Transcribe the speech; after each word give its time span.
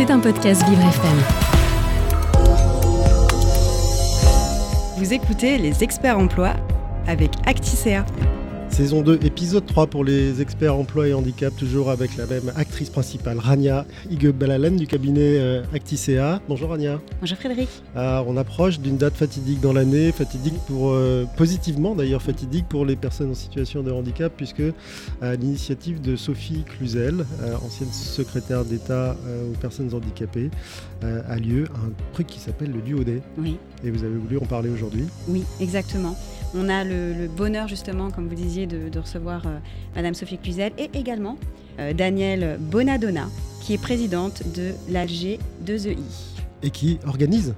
C'est 0.00 0.10
un 0.10 0.18
podcast 0.18 0.66
Vivre 0.66 0.80
FM. 0.80 1.18
Vous 4.96 5.12
écoutez 5.12 5.58
les 5.58 5.84
experts 5.84 6.16
emploi 6.16 6.54
avec 7.06 7.32
Acticea. 7.44 8.06
Saison 8.70 9.02
2, 9.02 9.18
épisode 9.24 9.66
3 9.66 9.88
pour 9.88 10.04
les 10.04 10.40
experts 10.40 10.74
emploi 10.74 11.08
et 11.08 11.12
handicap, 11.12 11.54
toujours 11.54 11.90
avec 11.90 12.16
la 12.16 12.26
même 12.26 12.52
actrice 12.56 12.88
principale, 12.88 13.38
Rania 13.38 13.84
Igebalalen 14.10 14.76
du 14.76 14.86
cabinet 14.86 15.38
euh, 15.38 15.62
Acticea. 15.74 16.40
Bonjour 16.48 16.70
Rania. 16.70 17.00
Bonjour 17.20 17.36
Frédéric. 17.36 17.68
Alors, 17.94 18.28
on 18.28 18.36
approche 18.36 18.78
d'une 18.78 18.96
date 18.96 19.16
fatidique 19.16 19.60
dans 19.60 19.72
l'année, 19.72 20.12
fatidique 20.12 20.54
pour, 20.66 20.92
euh, 20.92 21.26
positivement 21.36 21.94
d'ailleurs, 21.94 22.22
fatidique 22.22 22.68
pour 22.68 22.86
les 22.86 22.96
personnes 22.96 23.32
en 23.32 23.34
situation 23.34 23.82
de 23.82 23.90
handicap, 23.90 24.32
puisque 24.34 24.62
à 25.20 25.34
l'initiative 25.34 26.00
de 26.00 26.16
Sophie 26.16 26.62
Cluzel, 26.62 27.26
euh, 27.42 27.56
ancienne 27.66 27.92
secrétaire 27.92 28.64
d'État 28.64 29.16
aux 29.50 29.56
personnes 29.58 29.92
handicapées, 29.92 30.50
a 31.02 31.36
lieu 31.36 31.64
un 31.74 31.90
truc 32.12 32.26
qui 32.26 32.38
s'appelle 32.38 32.70
le 32.72 32.80
Duo 32.80 33.04
Day. 33.04 33.20
Oui. 33.36 33.56
Et 33.84 33.90
vous 33.90 34.04
avez 34.04 34.16
voulu 34.16 34.38
en 34.38 34.46
parler 34.46 34.70
aujourd'hui 34.70 35.04
Oui, 35.28 35.44
exactement. 35.60 36.16
On 36.54 36.68
a 36.68 36.84
le, 36.84 37.28
bonheur 37.28 37.68
justement, 37.68 38.10
comme 38.10 38.28
vous 38.28 38.34
disiez, 38.34 38.66
de, 38.66 38.98
recevoir 38.98 39.42
euh, 39.46 39.58
Madame 39.94 40.14
Sophie 40.14 40.38
Cluzel 40.38 40.72
et 40.78 40.90
également 40.94 41.38
euh, 41.78 41.92
Danielle 41.92 42.58
Bonadonna, 42.60 43.28
qui 43.60 43.74
est 43.74 43.78
présidente 43.78 44.42
de 44.54 44.72
l'ALG 44.90 45.38
2EI. 45.64 45.96
Et 46.62 46.70
qui 46.70 46.98
organise 47.06 47.54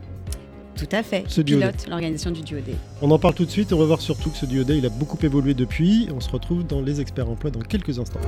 tout 0.75 0.89
à 0.91 1.03
fait, 1.03 1.25
ce 1.29 1.43
pilote 1.43 1.87
l'organisation 1.89 2.31
du 2.31 2.41
Duo 2.41 2.59
On 3.03 3.11
en 3.11 3.19
parle 3.19 3.35
tout 3.35 3.45
de 3.45 3.51
suite, 3.51 3.73
on 3.73 3.79
va 3.79 3.85
voir 3.85 4.01
surtout 4.01 4.31
que 4.31 4.37
ce 4.37 4.47
Duo 4.47 4.65
il 4.69 4.85
a 4.87 4.89
beaucoup 4.89 5.19
évolué 5.23 5.55
depuis. 5.55 6.09
On 6.13 6.19
se 6.19 6.31
retrouve 6.31 6.67
dans 6.67 6.81
les 6.81 7.01
experts 7.01 7.29
emploi 7.29 7.51
dans 7.51 7.61
quelques 7.61 7.99
instants. 7.99 8.21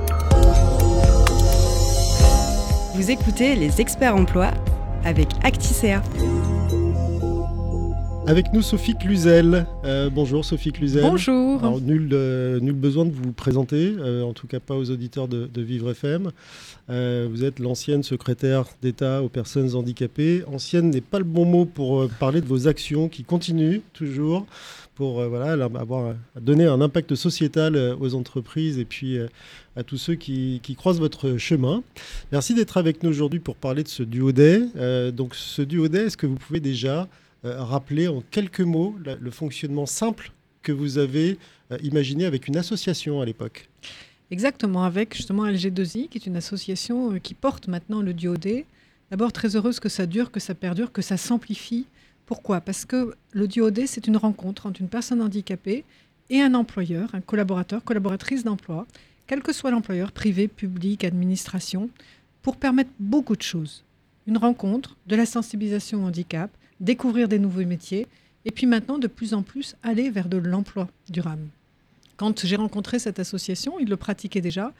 Vous 2.93 3.11
écoutez 3.11 3.55
les 3.55 3.81
experts 3.81 4.15
emploi 4.15 4.51
avec 5.03 5.27
Acticea. 5.43 6.01
Avec 8.27 8.53
nous 8.53 8.63
Sophie 8.63 8.95
Cluzel. 8.95 9.67
Euh, 9.83 10.09
bonjour 10.09 10.43
Sophie 10.43 10.71
Cluzel. 10.71 11.03
Bonjour. 11.03 11.59
Alors, 11.59 11.79
nul, 11.79 12.09
euh, 12.11 12.59
nul 12.59 12.73
besoin 12.73 13.05
de 13.05 13.11
vous 13.11 13.31
présenter, 13.31 13.93
euh, 13.99 14.23
en 14.23 14.33
tout 14.33 14.47
cas 14.47 14.59
pas 14.59 14.73
aux 14.73 14.89
auditeurs 14.89 15.27
de, 15.27 15.61
Vivre 15.61 15.91
FM. 15.91 16.31
vous 16.87 17.43
êtes 17.43 17.59
l'ancienne 17.59 18.01
secrétaire 18.01 18.65
d'État 18.81 19.21
aux 19.21 19.29
personnes 19.29 19.75
handicapées. 19.75 20.43
Ancienne 20.47 20.89
n'est 20.89 21.01
pas 21.01 21.19
le 21.19 21.23
bon 21.23 21.45
mot 21.45 21.65
pour 21.65 22.09
parler 22.19 22.41
de 22.41 22.47
vos 22.47 22.67
actions 22.67 23.09
qui 23.09 23.23
continuent 23.23 23.81
toujours 23.93 24.47
pour 24.95 25.23
voilà, 25.23 25.63
avoir 25.63 26.15
donné 26.39 26.65
un 26.65 26.81
impact 26.81 27.13
sociétal 27.15 27.77
aux 27.99 28.15
entreprises 28.15 28.79
et 28.79 28.85
puis 28.85 29.19
à 29.75 29.83
tous 29.83 29.97
ceux 29.97 30.15
qui, 30.15 30.61
qui, 30.63 30.75
croisent 30.75 30.99
votre 30.99 31.37
chemin. 31.37 31.83
Merci 32.31 32.55
d'être 32.55 32.77
avec 32.77 33.03
nous 33.03 33.09
aujourd'hui 33.09 33.39
pour 33.39 33.55
parler 33.55 33.83
de 33.83 33.87
ce 33.87 34.03
duo 34.03 34.31
day. 34.31 34.61
donc 35.11 35.35
ce 35.35 35.61
duo 35.61 35.87
day, 35.87 36.05
est-ce 36.05 36.17
que 36.17 36.27
vous 36.27 36.37
pouvez 36.37 36.59
déjà 36.59 37.01
euh, 37.03 37.05
rappeler 37.53 38.07
en 38.07 38.21
quelques 38.31 38.61
mots 38.61 38.95
le 39.03 39.31
fonctionnement 39.31 39.85
simple 39.85 40.31
que 40.65 40.71
vous 40.71 40.97
avez 40.97 41.37
euh, 41.71 41.77
imaginé 41.83 42.25
avec 42.25 42.47
une 42.47 42.57
association 42.57 43.21
à 43.21 43.25
l'époque. 43.25 43.69
Exactement, 44.31 44.83
avec 44.83 45.15
justement 45.15 45.45
LG2I, 45.45 46.09
qui 46.09 46.17
est 46.17 46.25
une 46.25 46.35
association 46.35 47.13
euh, 47.13 47.19
qui 47.19 47.33
porte 47.33 47.67
maintenant 47.67 48.01
le 48.01 48.13
duodé. 48.13 48.65
D'abord, 49.11 49.31
très 49.31 49.55
heureuse 49.55 49.79
que 49.79 49.87
ça 49.87 50.07
dure, 50.07 50.31
que 50.31 50.39
ça 50.39 50.55
perdure, 50.55 50.91
que 50.91 51.03
ça 51.03 51.15
s'amplifie. 51.15 51.85
Pourquoi? 52.25 52.59
Parce 52.59 52.85
que 52.85 53.13
le 53.31 53.47
duodé, 53.47 53.85
c'est 53.85 54.07
une 54.07 54.17
rencontre 54.17 54.65
entre 54.65 54.81
une 54.81 54.89
personne 54.89 55.21
handicapée 55.21 55.85
et 56.31 56.41
un 56.41 56.55
employeur, 56.55 57.13
un 57.13 57.21
collaborateur, 57.21 57.83
collaboratrice 57.83 58.43
d'emploi, 58.43 58.87
quel 59.27 59.43
que 59.43 59.53
soit 59.53 59.69
l'employeur, 59.69 60.11
privé, 60.11 60.47
public, 60.47 61.03
administration, 61.03 61.89
pour 62.41 62.57
permettre 62.57 62.89
beaucoup 62.99 63.35
de 63.35 63.43
choses. 63.43 63.83
Une 64.25 64.37
rencontre, 64.37 64.97
de 65.05 65.15
la 65.15 65.27
sensibilisation 65.27 66.03
au 66.03 66.07
handicap, 66.07 66.49
découvrir 66.79 67.27
des 67.27 67.39
nouveaux 67.39 67.65
métiers, 67.65 68.07
et 68.45 68.51
puis 68.51 68.67
maintenant 68.67 68.97
de 68.97 69.07
plus 69.07 69.33
en 69.33 69.41
plus 69.41 69.75
aller 69.83 70.09
vers 70.09 70.29
de 70.29 70.37
l'emploi 70.37 70.87
durable. 71.09 71.47
Quand 72.17 72.45
j'ai 72.45 72.55
rencontré 72.55 72.99
cette 72.99 73.19
association, 73.19 73.79
ils 73.79 73.89
le 73.89 73.97
pratiquaient 73.97 74.41
déjà, 74.41 74.71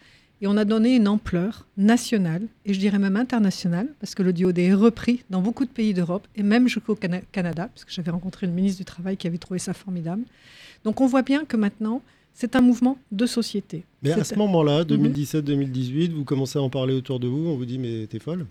et 0.41 0.47
on 0.47 0.57
a 0.57 0.65
donné 0.65 0.95
une 0.95 1.07
ampleur 1.07 1.65
nationale, 1.77 2.43
et 2.65 2.73
je 2.73 2.79
dirais 2.79 2.99
même 2.99 3.15
internationale, 3.15 3.87
parce 3.99 4.15
que 4.15 4.23
le 4.23 4.33
DOD 4.33 4.59
est 4.59 4.73
repris 4.73 5.23
dans 5.29 5.41
beaucoup 5.41 5.65
de 5.65 5.69
pays 5.69 5.93
d'Europe, 5.93 6.27
et 6.35 6.43
même 6.43 6.67
jusqu'au 6.67 6.95
Canada, 6.95 7.69
parce 7.73 7.85
que 7.85 7.91
j'avais 7.91 8.11
rencontré 8.11 8.45
une 8.45 8.53
ministre 8.53 8.79
du 8.79 8.85
Travail 8.85 9.17
qui 9.17 9.27
avait 9.27 9.37
trouvé 9.37 9.59
ça 9.59 9.73
formidable. 9.73 10.23
Donc 10.83 11.01
on 11.01 11.07
voit 11.07 11.21
bien 11.21 11.45
que 11.45 11.57
maintenant, 11.57 12.01
c'est 12.35 12.57
un 12.57 12.61
mouvement 12.61 12.99
de 13.11 13.25
société. 13.25 13.85
Mais 14.03 14.11
à 14.11 14.23
ce 14.25 14.35
moment-là, 14.35 14.83
2017-2018, 14.83 16.11
vous 16.11 16.25
commencez 16.25 16.59
à 16.59 16.61
en 16.61 16.69
parler 16.69 16.93
autour 16.93 17.19
de 17.19 17.27
vous, 17.27 17.47
on 17.47 17.55
vous 17.55 17.65
dit 17.65 17.79
mais 17.79 18.05
t'es 18.07 18.19
folle? 18.19 18.45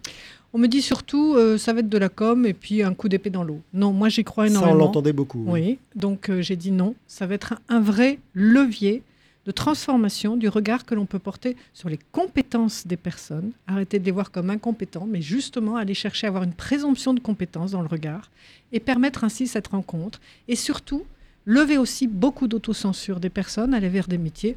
On 0.54 0.58
me 0.58 0.66
dit 0.66 0.82
surtout 0.82 1.34
euh, 1.34 1.58
ça 1.58 1.72
va 1.72 1.80
être 1.80 1.88
de 1.88 1.98
la 1.98 2.08
com 2.08 2.46
et 2.46 2.54
puis 2.54 2.82
un 2.82 2.94
coup 2.94 3.08
d'épée 3.08 3.28
dans 3.28 3.44
l'eau. 3.44 3.60
Non, 3.74 3.92
moi 3.92 4.08
j'y 4.08 4.24
crois 4.24 4.46
énormément. 4.46 4.72
Ça 4.72 4.76
on 4.76 4.78
l'entendait 4.78 5.12
beaucoup. 5.12 5.44
Oui, 5.46 5.78
donc 5.94 6.30
euh, 6.30 6.40
j'ai 6.40 6.56
dit 6.56 6.70
non, 6.70 6.94
ça 7.06 7.26
va 7.26 7.34
être 7.34 7.54
un, 7.68 7.80
vrai 7.80 8.18
levier 8.32 9.02
de 9.44 9.50
transformation 9.50 10.38
du 10.38 10.48
regard 10.48 10.86
que 10.86 10.94
l'on 10.94 11.04
peut 11.04 11.18
porter 11.18 11.54
sur 11.74 11.90
les 11.90 11.98
compétences 12.12 12.86
des 12.86 12.96
personnes. 12.96 13.50
Arrêter 13.66 13.98
de 13.98 14.06
les 14.06 14.10
voir 14.10 14.30
comme 14.30 14.48
incompétents, 14.48 15.06
mais 15.06 15.20
justement 15.20 15.76
aller 15.76 15.92
chercher 15.92 16.26
à 16.26 16.28
avoir 16.28 16.44
une 16.44 16.54
présomption 16.54 17.12
de 17.12 17.20
compétences 17.20 17.72
dans 17.72 17.82
le 17.82 17.88
regard 17.88 18.30
et 18.72 18.80
permettre 18.80 19.24
ainsi 19.24 19.46
cette 19.46 19.66
rencontre. 19.66 20.22
Et 20.48 20.56
surtout, 20.56 21.04
lever 21.46 21.78
aussi 21.78 22.06
beaucoup 22.06 22.48
d'autocensure 22.48 23.20
des 23.20 23.30
personnes, 23.30 23.74
aller 23.74 23.88
vers 23.88 24.08
des 24.08 24.18
métiers 24.18 24.56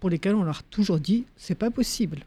pour 0.00 0.10
lesquels 0.10 0.34
on 0.34 0.42
leur 0.42 0.58
a 0.58 0.62
toujours 0.70 0.98
dit 0.98 1.24
c'est 1.36 1.58
pas 1.58 1.70
possible. 1.70 2.18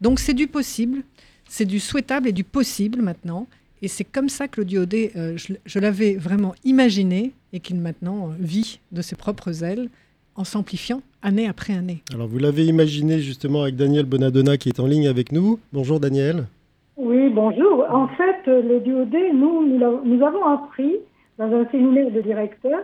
Donc 0.00 0.18
c'est 0.18 0.34
du 0.34 0.46
possible, 0.46 1.02
c'est 1.48 1.64
du 1.64 1.80
souhaitable 1.80 2.28
et 2.28 2.32
du 2.32 2.44
possible 2.44 3.00
maintenant. 3.02 3.46
Et 3.80 3.88
c'est 3.88 4.04
comme 4.04 4.28
ça 4.28 4.46
que 4.46 4.60
le 4.60 4.64
diodé, 4.64 5.10
euh, 5.16 5.36
je, 5.36 5.78
l'avais 5.80 6.14
vraiment 6.14 6.54
imaginé 6.64 7.32
et 7.52 7.58
qu'il 7.58 7.80
maintenant 7.80 8.28
euh, 8.28 8.34
vit 8.38 8.78
de 8.92 9.02
ses 9.02 9.16
propres 9.16 9.64
ailes 9.64 9.88
en 10.36 10.44
s'amplifiant 10.44 11.02
année 11.20 11.48
après 11.48 11.74
année. 11.74 12.02
Alors 12.14 12.28
vous 12.28 12.38
l'avez 12.38 12.64
imaginé 12.64 13.18
justement 13.18 13.62
avec 13.62 13.76
Daniel 13.76 14.06
Bonadonna 14.06 14.56
qui 14.56 14.68
est 14.68 14.78
en 14.78 14.86
ligne 14.86 15.08
avec 15.08 15.32
nous. 15.32 15.58
Bonjour 15.72 15.98
Daniel. 15.98 16.46
Oui, 16.96 17.28
bonjour. 17.30 17.84
En 17.90 18.06
fait, 18.08 18.46
le 18.46 18.78
diodé, 18.80 19.32
nous, 19.32 19.66
nous 19.66 20.24
avons 20.24 20.44
appris 20.44 20.92
dans 21.38 21.46
un 21.52 21.68
séminaire 21.70 22.10
de 22.10 22.20
directeur 22.20 22.78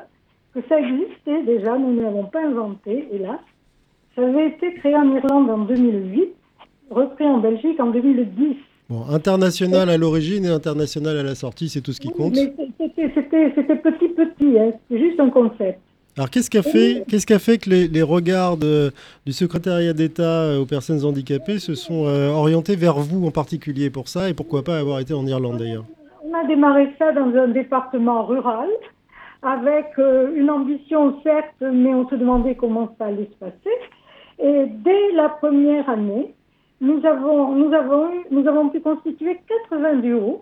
que 0.61 0.69
ça 0.69 0.81
existait 0.81 1.43
déjà, 1.45 1.79
nous 1.79 1.95
ne 1.95 2.03
l'avons 2.03 2.25
pas 2.25 2.45
inventé, 2.45 3.09
hélas. 3.13 3.39
Ça 4.17 4.23
avait 4.23 4.49
été 4.49 4.75
créé 4.75 4.97
en 4.97 5.15
Irlande 5.15 5.51
en 5.51 5.59
2008, 5.59 6.31
repris 6.91 7.25
en 7.25 7.39
Belgique 7.39 7.79
en 7.79 7.91
2010. 7.91 8.57
Bon, 8.89 9.05
international 9.11 9.89
à 9.91 9.97
l'origine 9.97 10.45
et 10.47 10.49
international 10.49 11.17
à 11.19 11.23
la 11.23 11.35
sortie, 11.35 11.69
c'est 11.69 11.83
tout 11.83 11.93
ce 11.93 12.01
qui 12.01 12.09
compte. 12.09 12.35
C'était 12.35 13.77
petit 13.77 14.09
petit, 14.09 14.59
hein. 14.59 14.73
c'est 14.91 14.99
juste 14.99 15.21
un 15.21 15.31
concept. 15.31 15.79
Alors 16.17 16.31
qu'est-ce 16.31 16.51
qui 16.51 16.59
a 16.59 16.63
fait, 16.63 17.05
qu'est-ce 17.07 17.39
fait 17.39 17.59
que 17.59 17.71
les, 17.71 18.03
regards 18.03 18.57
du 18.57 19.33
secrétariat 19.33 19.93
d'État 19.93 20.59
aux 20.59 20.67
personnes 20.67 21.05
handicapées 21.05 21.61
se 21.61 21.77
sont 21.77 22.07
euh, 22.07 22.31
orientés 22.31 22.75
vers 22.75 22.99
vous 22.99 23.25
en 23.25 23.31
particulier 23.31 23.89
pour 23.89 24.09
ça 24.09 24.29
et 24.29 24.35
pourquoi 24.35 24.65
pas 24.65 24.79
avoir 24.79 24.99
été 24.99 25.15
en 25.15 25.25
Irlande 25.27 25.59
d'ailleurs? 25.59 25.85
On 26.25 26.35
a 26.35 26.45
démarré 26.49 26.89
ça 26.99 27.13
dans 27.13 27.33
un 27.37 27.49
département 27.49 28.27
rural 28.27 28.69
avec 29.43 29.99
euh, 29.99 30.35
une 30.35 30.51
ambition 30.51 31.21
certes, 31.23 31.61
mais 31.61 31.95
on 31.95 32.09
se 32.09 32.15
demandait 32.15 32.55
comment 32.55 32.95
ça 32.99 33.07
allait 33.07 33.31
se 33.33 33.37
passer. 33.39 33.77
Et 34.39 34.67
dès 34.67 35.13
la 35.13 35.29
première 35.29 35.89
année, 35.89 36.35
nous 36.81 37.05
avons, 37.05 38.69
pu 38.71 38.81
constituer 38.81 39.41
80 39.71 39.97
duos 39.97 40.41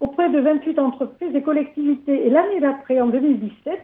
auprès 0.00 0.30
de 0.30 0.40
28 0.40 0.78
entreprises 0.78 1.34
et 1.34 1.42
collectivités. 1.42 2.26
Et 2.26 2.30
l'année 2.30 2.60
d'après, 2.60 3.00
en 3.00 3.08
2017, 3.08 3.80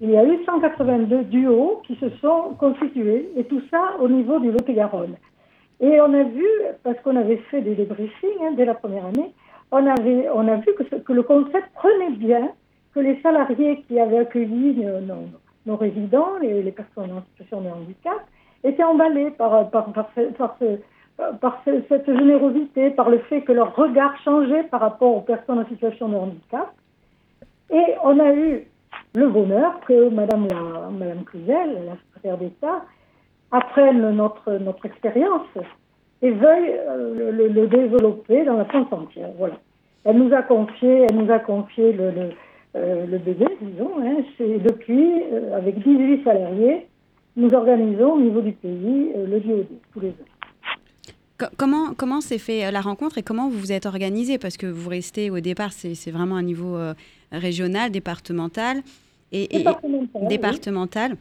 il 0.00 0.10
y 0.10 0.16
a 0.16 0.24
eu 0.24 0.44
182 0.44 1.24
duos 1.24 1.82
qui 1.86 1.96
se 1.96 2.08
sont 2.20 2.54
constitués, 2.58 3.28
et 3.36 3.44
tout 3.44 3.62
ça 3.70 3.96
au 4.00 4.08
niveau 4.08 4.38
du 4.38 4.50
Lot-et-Garonne. 4.50 5.16
Et 5.80 6.00
on 6.00 6.12
a 6.14 6.24
vu, 6.24 6.46
parce 6.82 6.98
qu'on 7.00 7.16
avait 7.16 7.36
fait 7.50 7.60
des 7.60 7.74
débriefings 7.74 8.42
hein, 8.42 8.52
dès 8.56 8.64
la 8.64 8.74
première 8.74 9.06
année, 9.06 9.32
on, 9.70 9.86
a 9.86 10.56
vu 10.56 10.74
que 11.04 11.12
le 11.12 11.22
concept 11.22 11.68
prenait 11.74 12.10
bien 12.16 12.50
que 12.98 13.02
les 13.04 13.20
salariés 13.22 13.84
qui 13.86 14.00
avaient 14.00 14.18
accueilli 14.18 14.84
nos, 15.66 15.76
résidents, 15.76 16.38
les, 16.42 16.72
personnes 16.72 17.12
en 17.12 17.22
situation 17.30 17.60
de 17.60 17.68
handicap, 17.68 18.26
étaient 18.64 18.82
emballés 18.82 19.30
par, 19.30 19.70
cette 21.64 22.06
générosité, 22.06 22.90
par 22.90 23.08
le 23.08 23.18
fait 23.20 23.42
que 23.42 23.52
leur 23.52 23.76
regard 23.76 24.20
changeait 24.24 24.64
par 24.64 24.80
rapport 24.80 25.14
aux 25.14 25.20
personnes 25.20 25.60
en 25.60 25.66
situation 25.66 26.08
de 26.08 26.16
handicap. 26.16 26.72
Et 27.70 27.84
on 28.02 28.18
a 28.18 28.32
eu 28.32 28.66
le 29.14 29.28
bonheur 29.28 29.78
que 29.86 30.08
Madame, 30.08 30.48
la, 30.48 30.88
Madame 30.90 31.22
Cluzel, 31.24 31.84
la 31.86 31.96
secrétaire 32.06 32.38
d'État, 32.38 32.82
apprenne 33.52 34.10
notre, 34.10 34.54
notre 34.54 34.86
expérience 34.86 35.46
et 36.22 36.32
veuille 36.32 36.74
euh, 36.88 37.30
le, 37.30 37.66
développer 37.68 38.44
dans 38.44 38.56
la 38.56 38.64
France 38.64 38.88
entière. 38.90 39.30
Voilà. 39.38 39.54
Elle 40.04 40.18
nous 40.18 40.34
a 40.34 40.42
confié, 40.42 41.06
elle 41.08 41.16
nous 41.16 41.30
a 41.30 41.38
confié 41.38 41.92
le, 41.92 42.30
euh, 42.78 43.06
le 43.06 43.18
bébé, 43.18 43.46
disons. 43.60 43.90
Hein, 44.00 44.22
c'est 44.36 44.58
depuis, 44.58 45.22
euh, 45.32 45.56
avec 45.56 45.78
18 45.78 46.22
salariés, 46.22 46.86
nous 47.36 47.52
organisons 47.52 48.12
au 48.12 48.20
niveau 48.20 48.40
du 48.40 48.52
pays 48.52 49.12
euh, 49.16 49.26
le 49.26 49.40
DOD 49.40 49.66
tous 49.92 50.00
les 50.00 50.10
ans. 50.10 51.48
comment 51.56 51.94
comment 51.96 52.20
s'est 52.20 52.38
fait 52.38 52.70
la 52.70 52.80
rencontre 52.80 53.18
et 53.18 53.22
comment 53.22 53.48
vous 53.48 53.58
vous 53.58 53.72
êtes 53.72 53.86
organisé? 53.86 54.38
Parce 54.38 54.56
que 54.56 54.66
vous 54.66 54.88
restez 54.88 55.30
au 55.30 55.40
départ, 55.40 55.72
c'est 55.72 56.10
vraiment 56.10 56.36
un 56.36 56.42
niveau 56.42 56.76
régional, 57.32 57.90
départemental 57.90 58.78
et, 59.32 59.64
départemental. 60.28 61.16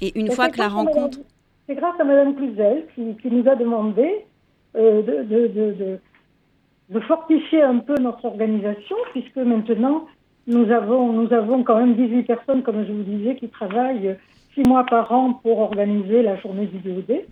Et 0.00 0.18
une 0.18 0.30
fois 0.30 0.48
que 0.48 0.58
la 0.58 0.68
rencontre... 0.68 1.18
C'est 1.66 1.74
grâce 1.74 1.98
à 1.98 2.04
Mme 2.04 2.34
Cluzel 2.36 2.84
qui, 2.94 3.30
nous 3.30 3.48
a 3.48 3.54
demandé 3.54 4.26
de, 4.74 5.98
de, 6.90 7.00
fortifier 7.00 7.62
un 7.62 7.78
peu 7.78 7.94
notre 7.94 8.26
organisation, 8.26 8.96
puisque 9.12 9.36
maintenant, 9.36 10.06
nous 10.46 10.70
avons, 10.70 11.12
nous 11.12 11.32
avons 11.32 11.62
quand 11.62 11.78
même 11.78 11.94
18 11.94 12.24
personnes, 12.24 12.62
comme 12.62 12.84
je 12.86 12.92
vous 12.92 13.02
disais, 13.02 13.36
qui 13.36 13.48
travaillent 13.48 14.16
six 14.54 14.62
mois 14.68 14.84
par 14.84 15.10
an 15.12 15.34
pour 15.42 15.58
organiser 15.60 16.22
la 16.22 16.36
journée 16.36 16.66
du 16.66 16.78
DOD. 16.78 17.22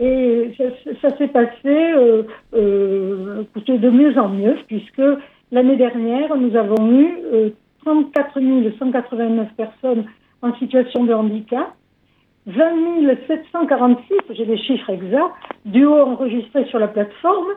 Et 0.00 0.54
ça, 1.02 1.16
s'est 1.16 1.28
passé 1.28 1.66
euh, 1.66 2.22
euh, 2.54 3.44
de 3.66 3.90
mieux 3.90 4.16
en 4.18 4.28
mieux, 4.28 4.56
puisque 4.66 5.02
l'année 5.50 5.76
dernière, 5.76 6.36
nous 6.36 6.54
avons 6.56 6.92
eu 6.92 7.52
34 7.84 8.38
189 8.78 9.48
personnes 9.56 10.04
en 10.42 10.54
situation 10.54 11.04
de 11.04 11.12
handicap, 11.12 11.74
20 12.46 12.62
746, 13.26 14.14
j'ai 14.30 14.44
les 14.44 14.58
chiffres 14.58 14.90
exacts, 14.90 15.34
duos 15.64 16.00
enregistrés 16.00 16.64
sur 16.66 16.78
la 16.78 16.88
plateforme 16.88 17.54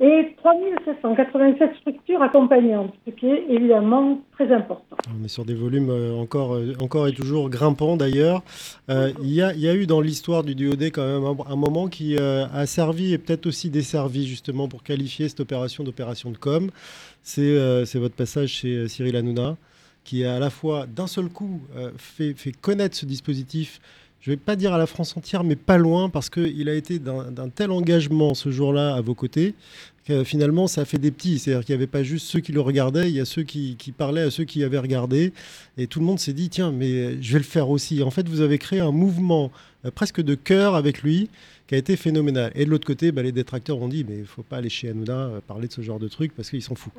et 0.00 0.34
3 0.38 0.54
787 0.84 1.76
structures 1.80 2.20
accompagnantes, 2.20 2.92
ce 3.06 3.12
qui 3.12 3.26
est 3.26 3.46
évidemment 3.48 4.20
très 4.32 4.52
important. 4.52 4.96
On 5.20 5.24
est 5.24 5.28
sur 5.28 5.44
des 5.44 5.54
volumes 5.54 5.90
euh, 5.90 6.16
encore, 6.16 6.56
euh, 6.56 6.74
encore 6.80 7.06
et 7.06 7.12
toujours 7.12 7.48
grimpants 7.48 7.96
d'ailleurs. 7.96 8.42
Euh, 8.90 9.12
il 9.22 9.32
y, 9.32 9.40
a, 9.40 9.74
eu 9.74 9.86
dans 9.86 10.00
l'histoire 10.00 10.42
du 10.42 10.56
DOD 10.56 10.84
quand 10.84 11.06
même 11.06 11.36
un, 11.46 11.56
moment 11.56 11.86
qui 11.86 12.18
a 12.18 12.66
servi 12.66 13.12
et 13.12 13.18
peut-être 13.18 13.46
aussi 13.46 13.70
desservi 13.70 14.26
justement 14.26 14.68
pour 14.68 14.82
qualifier 14.82 15.28
cette 15.28 15.40
opération 15.40 15.84
d'opération 15.84 16.30
de 16.30 16.38
com. 16.38 16.70
C'est 17.22 17.94
votre 17.94 18.14
passage 18.14 18.48
chez 18.48 18.88
Cyril 18.88 19.16
Hanouna 19.16 19.56
qui 20.02 20.24
a 20.24 20.34
à 20.34 20.38
la 20.38 20.50
fois 20.50 20.86
d'un 20.86 21.06
seul 21.06 21.28
coup 21.28 21.62
fait 21.96 22.34
connaître 22.60 22.96
ce 22.96 23.06
dispositif 23.06 23.80
je 24.24 24.30
ne 24.30 24.36
vais 24.36 24.40
pas 24.40 24.56
dire 24.56 24.72
à 24.72 24.78
la 24.78 24.86
France 24.86 25.14
entière, 25.18 25.44
mais 25.44 25.54
pas 25.54 25.76
loin, 25.76 26.08
parce 26.08 26.30
qu'il 26.30 26.70
a 26.70 26.74
été 26.74 26.98
d'un 26.98 27.50
tel 27.54 27.70
engagement 27.70 28.32
ce 28.32 28.50
jour-là 28.50 28.94
à 28.94 29.02
vos 29.02 29.14
côtés, 29.14 29.54
que 30.06 30.24
finalement, 30.24 30.66
ça 30.66 30.86
fait 30.86 30.96
des 30.96 31.10
petits. 31.10 31.38
C'est-à-dire 31.38 31.62
qu'il 31.62 31.74
n'y 31.74 31.82
avait 31.82 31.86
pas 31.86 32.02
juste 32.02 32.26
ceux 32.28 32.40
qui 32.40 32.50
le 32.50 32.62
regardaient, 32.62 33.10
il 33.10 33.14
y 33.14 33.20
a 33.20 33.26
ceux 33.26 33.42
qui, 33.42 33.76
qui 33.76 33.92
parlaient 33.92 34.22
à 34.22 34.30
ceux 34.30 34.44
qui 34.44 34.64
avaient 34.64 34.78
regardé. 34.78 35.34
Et 35.76 35.86
tout 35.86 36.00
le 36.00 36.06
monde 36.06 36.18
s'est 36.18 36.32
dit, 36.32 36.48
tiens, 36.48 36.72
mais 36.72 37.20
je 37.22 37.32
vais 37.34 37.38
le 37.38 37.44
faire 37.44 37.68
aussi. 37.68 38.02
En 38.02 38.10
fait, 38.10 38.26
vous 38.26 38.40
avez 38.40 38.56
créé 38.56 38.80
un 38.80 38.92
mouvement 38.92 39.52
euh, 39.84 39.90
presque 39.90 40.22
de 40.22 40.34
cœur 40.34 40.74
avec 40.74 41.02
lui 41.02 41.28
qui 41.66 41.74
a 41.74 41.78
été 41.78 41.94
phénoménal. 41.94 42.50
Et 42.54 42.64
de 42.64 42.70
l'autre 42.70 42.86
côté, 42.86 43.12
bah, 43.12 43.22
les 43.22 43.32
détracteurs 43.32 43.78
ont 43.78 43.88
dit, 43.88 44.06
mais 44.08 44.14
il 44.14 44.20
ne 44.22 44.26
faut 44.26 44.42
pas 44.42 44.56
aller 44.56 44.70
chez 44.70 44.88
Hanouna 44.88 45.18
euh, 45.18 45.40
parler 45.46 45.68
de 45.68 45.72
ce 45.74 45.82
genre 45.82 45.98
de 45.98 46.08
truc 46.08 46.32
parce 46.34 46.48
qu'ils 46.48 46.62
s'en 46.62 46.74
foutent. 46.74 46.94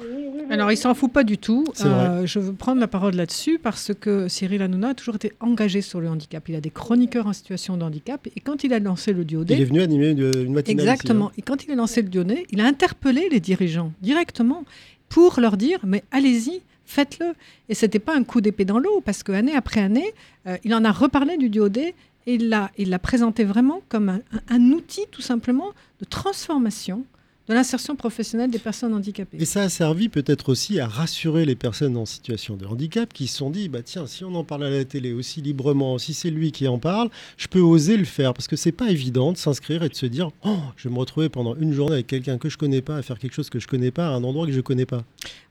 Alors, 0.50 0.72
il 0.72 0.78
s'en 0.78 0.94
fout 0.94 1.12
pas 1.12 1.24
du 1.24 1.38
tout. 1.38 1.66
Euh, 1.84 2.26
je 2.26 2.40
veux 2.40 2.54
prendre 2.54 2.80
la 2.80 2.88
parole 2.88 3.16
là-dessus 3.16 3.60
parce 3.62 3.92
que 4.00 4.28
Cyril 4.28 4.62
Hanouna 4.62 4.90
a 4.90 4.94
toujours 4.94 5.16
été 5.16 5.34
engagé 5.40 5.82
sur 5.82 6.00
le 6.00 6.10
handicap. 6.10 6.48
Il 6.50 6.56
a 6.56 6.62
des 6.62 6.70
chroniqueurs 6.70 7.28
en 7.28 7.34
situation 7.34 7.78
de 7.78 7.84
handicap. 7.84 8.28
Et 8.36 8.40
quand 8.40 8.64
il 8.64 8.74
a 8.74 8.80
lancé 8.80 9.14
le 9.14 9.26
Diodé... 9.26 9.56
Il 9.56 9.62
est 9.62 9.66
venu 9.66 9.82
animer 9.82 10.12
une, 10.12 10.54
matinale 10.54 10.88
Exactement. 10.88 11.28
Hein. 11.28 11.34
Et 11.38 11.42
quand 11.42 11.66
il 11.66 11.72
a 11.72 11.76
lancé 11.76 12.02
le 12.02 12.10
Diodé, 12.10 12.46
il 12.52 12.62
a 12.62 12.66
interpellé 12.66 13.28
les 13.32 13.40
dirigeants 13.40 13.92
directement 14.02 14.64
pour 15.10 15.40
leur 15.40 15.58
dire, 15.58 15.80
mais 15.84 16.04
allez-y, 16.12 16.62
faites-le. 16.86 17.34
Et 17.70 17.76
ce 17.76 17.86
n'était 17.86 18.00
pas 18.00 18.16
un 18.16 18.24
coup 18.24 18.42
d'épée 18.42 18.66
dans 18.66 18.80
l'eau, 18.80 19.02
parce 19.04 19.24
qu'année 19.24 19.56
après 19.56 19.82
année, 19.82 20.14
euh, 20.48 20.58
il 20.64 20.74
en 20.74 20.84
a 20.84 20.92
reparlé 20.92 21.38
du 21.38 21.50
Diodé 21.50 21.94
et 22.28 22.36
il 22.36 22.50
l'a 22.90 23.00
présenté 23.00 23.44
vraiment 23.44 23.82
comme 23.88 24.20
un, 24.50 24.62
outil 24.72 25.02
tout 25.12 25.22
simplement 25.22 25.70
de 26.00 26.06
transformation 26.06 27.06
de 27.48 27.54
l'insertion 27.54 27.96
professionnelle 27.96 28.50
des 28.50 28.60
personnes 28.60 28.94
handicapées. 28.94 29.38
Et 29.40 29.46
ça 29.46 29.62
a 29.62 29.70
servi 29.70 30.10
peut-être 30.10 30.50
aussi 30.50 30.80
à 30.80 30.88
rassurer 30.88 31.46
les 31.46 31.56
personnes 31.56 31.96
en 31.96 32.06
situation 32.06 32.56
de 32.56 32.66
handicap 32.66 33.14
qui 33.14 33.28
se 33.28 33.38
sont 33.38 33.50
dit, 33.50 33.70
bah 33.70 33.82
tiens, 33.84 34.08
si 34.08 34.24
on 34.24 34.34
en 34.36 34.44
parle 34.44 34.66
à 34.66 34.70
la 34.70 34.84
télé 34.84 35.14
aussi 35.14 35.42
librement, 35.42 35.98
si 35.98 36.14
c'est 36.14 36.32
lui 36.32 36.52
qui 36.52 36.68
en 36.68 36.80
parle, 36.80 37.10
je 37.38 37.48
peux 37.48 37.60
oser 37.60 37.98
le 37.98 38.06
faire 38.06 38.34
parce 38.34 38.48
que 38.48 38.56
c'est 38.56 38.72
pas 38.72 38.90
évident 38.90 39.32
de 39.32 39.38
s'inscrire 39.38 39.84
et 39.84 39.90
de 39.90 39.96
se 39.96 40.08
dire, 40.08 40.32
oh, 40.44 40.58
je 40.76 40.90
vais 40.90 40.94
me 40.94 41.00
retrouver 41.00 41.30
pendant 41.30 41.56
une 41.56 41.74
journée 41.74 41.94
avec 41.96 42.08
quelqu'un 42.08 42.38
que 42.38 42.50
je 42.50 42.58
connais 42.58 42.82
pas 42.82 42.98
à 42.98 43.02
faire 43.02 43.20
quelque 43.20 43.34
chose 43.34 43.50
que 43.50 43.60
je 43.60 43.68
connais 43.68 43.92
pas 43.92 44.08
à 44.08 44.12
un 44.12 44.24
endroit 44.24 44.48
que 44.48 44.52
je 44.52 44.62
connais 44.62 44.86
pas. 44.86 45.04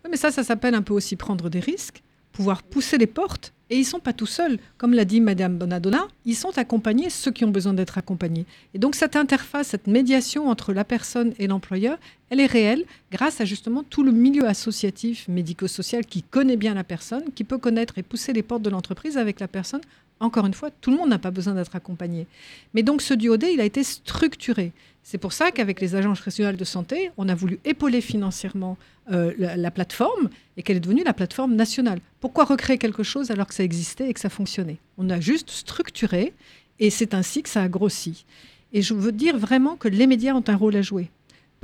Oui, 0.04 0.10
mais 0.10 0.16
ça, 0.16 0.30
ça 0.30 0.42
s'appelle 0.42 0.74
un 0.74 0.82
peu 0.82 0.94
aussi 0.94 1.16
prendre 1.16 1.48
des 1.48 1.60
risques, 1.60 2.02
pouvoir 2.32 2.62
pousser 2.62 2.98
les 2.98 3.06
portes 3.06 3.53
et 3.70 3.78
ils 3.78 3.84
sont 3.84 4.00
pas 4.00 4.12
tout 4.12 4.26
seuls. 4.26 4.58
Comme 4.78 4.94
l'a 4.94 5.04
dit 5.04 5.20
Madame 5.20 5.56
Bonadonna, 5.56 6.06
ils 6.24 6.36
sont 6.36 6.56
accompagnés, 6.58 7.10
ceux 7.10 7.30
qui 7.30 7.44
ont 7.44 7.50
besoin 7.50 7.74
d'être 7.74 7.98
accompagnés. 7.98 8.46
Et 8.74 8.78
donc 8.78 8.94
cette 8.94 9.16
interface, 9.16 9.68
cette 9.68 9.86
médiation 9.86 10.48
entre 10.48 10.72
la 10.72 10.84
personne 10.84 11.32
et 11.38 11.46
l'employeur, 11.46 11.98
elle 12.30 12.40
est 12.40 12.46
réelle 12.46 12.84
grâce 13.12 13.40
à 13.40 13.44
justement 13.44 13.82
tout 13.82 14.02
le 14.02 14.12
milieu 14.12 14.46
associatif, 14.46 15.28
médico-social 15.28 16.04
qui 16.04 16.22
connaît 16.22 16.56
bien 16.56 16.74
la 16.74 16.84
personne, 16.84 17.24
qui 17.34 17.44
peut 17.44 17.58
connaître 17.58 17.98
et 17.98 18.02
pousser 18.02 18.32
les 18.32 18.42
portes 18.42 18.62
de 18.62 18.70
l'entreprise 18.70 19.16
avec 19.16 19.40
la 19.40 19.48
personne. 19.48 19.82
Encore 20.24 20.46
une 20.46 20.54
fois, 20.54 20.70
tout 20.70 20.90
le 20.90 20.96
monde 20.96 21.10
n'a 21.10 21.18
pas 21.18 21.30
besoin 21.30 21.52
d'être 21.52 21.76
accompagné. 21.76 22.26
Mais 22.72 22.82
donc 22.82 23.02
ce 23.02 23.12
duodé, 23.12 23.48
il 23.52 23.60
a 23.60 23.64
été 23.64 23.84
structuré. 23.84 24.72
C'est 25.02 25.18
pour 25.18 25.34
ça 25.34 25.50
qu'avec 25.50 25.82
les 25.82 25.96
agences 25.96 26.20
régionales 26.20 26.56
de 26.56 26.64
santé, 26.64 27.10
on 27.18 27.28
a 27.28 27.34
voulu 27.34 27.60
épauler 27.66 28.00
financièrement 28.00 28.78
euh, 29.12 29.34
la, 29.36 29.70
plateforme 29.70 30.30
et 30.56 30.62
qu'elle 30.62 30.78
est 30.78 30.80
devenue 30.80 31.04
la 31.04 31.12
plateforme 31.12 31.54
nationale. 31.54 32.00
Pourquoi 32.20 32.44
recréer 32.44 32.78
quelque 32.78 33.02
chose 33.02 33.30
alors 33.30 33.46
que 33.46 33.54
ça 33.54 33.64
existait 33.64 34.08
et 34.08 34.14
que 34.14 34.20
ça 34.20 34.30
fonctionnait? 34.30 34.78
On 34.96 35.10
a 35.10 35.20
juste 35.20 35.50
structuré 35.50 36.32
et 36.80 36.88
c'est 36.88 37.12
ainsi 37.12 37.42
que 37.42 37.50
ça 37.50 37.62
a 37.62 37.68
grossi. 37.68 38.24
Et 38.72 38.80
je 38.80 38.94
veux 38.94 39.12
dire 39.12 39.36
vraiment 39.36 39.76
que 39.76 39.88
les 39.88 40.06
médias 40.06 40.32
ont 40.32 40.44
un 40.46 40.56
rôle 40.56 40.76
à 40.76 40.82
jouer. 40.82 41.10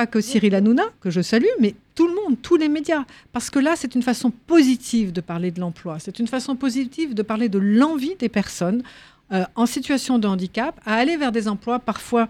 Pas 0.00 0.06
que 0.06 0.22
Cyril 0.22 0.54
Hanouna, 0.54 0.84
que 1.02 1.10
je 1.10 1.20
salue, 1.20 1.44
mais 1.60 1.74
tout 1.94 2.08
le 2.08 2.14
monde, 2.14 2.40
tous 2.40 2.56
les 2.56 2.70
médias. 2.70 3.04
Parce 3.34 3.50
que 3.50 3.58
là, 3.58 3.74
c'est 3.76 3.94
une 3.94 4.02
façon 4.02 4.30
positive 4.30 5.12
de 5.12 5.20
parler 5.20 5.50
de 5.50 5.60
l'emploi. 5.60 5.98
C'est 5.98 6.18
une 6.18 6.26
façon 6.26 6.56
positive 6.56 7.12
de 7.12 7.20
parler 7.20 7.50
de 7.50 7.58
l'envie 7.58 8.14
des 8.16 8.30
personnes 8.30 8.82
euh, 9.30 9.44
en 9.56 9.66
situation 9.66 10.18
de 10.18 10.26
handicap 10.26 10.80
à 10.86 10.94
aller 10.94 11.18
vers 11.18 11.32
des 11.32 11.48
emplois 11.48 11.80
parfois 11.80 12.28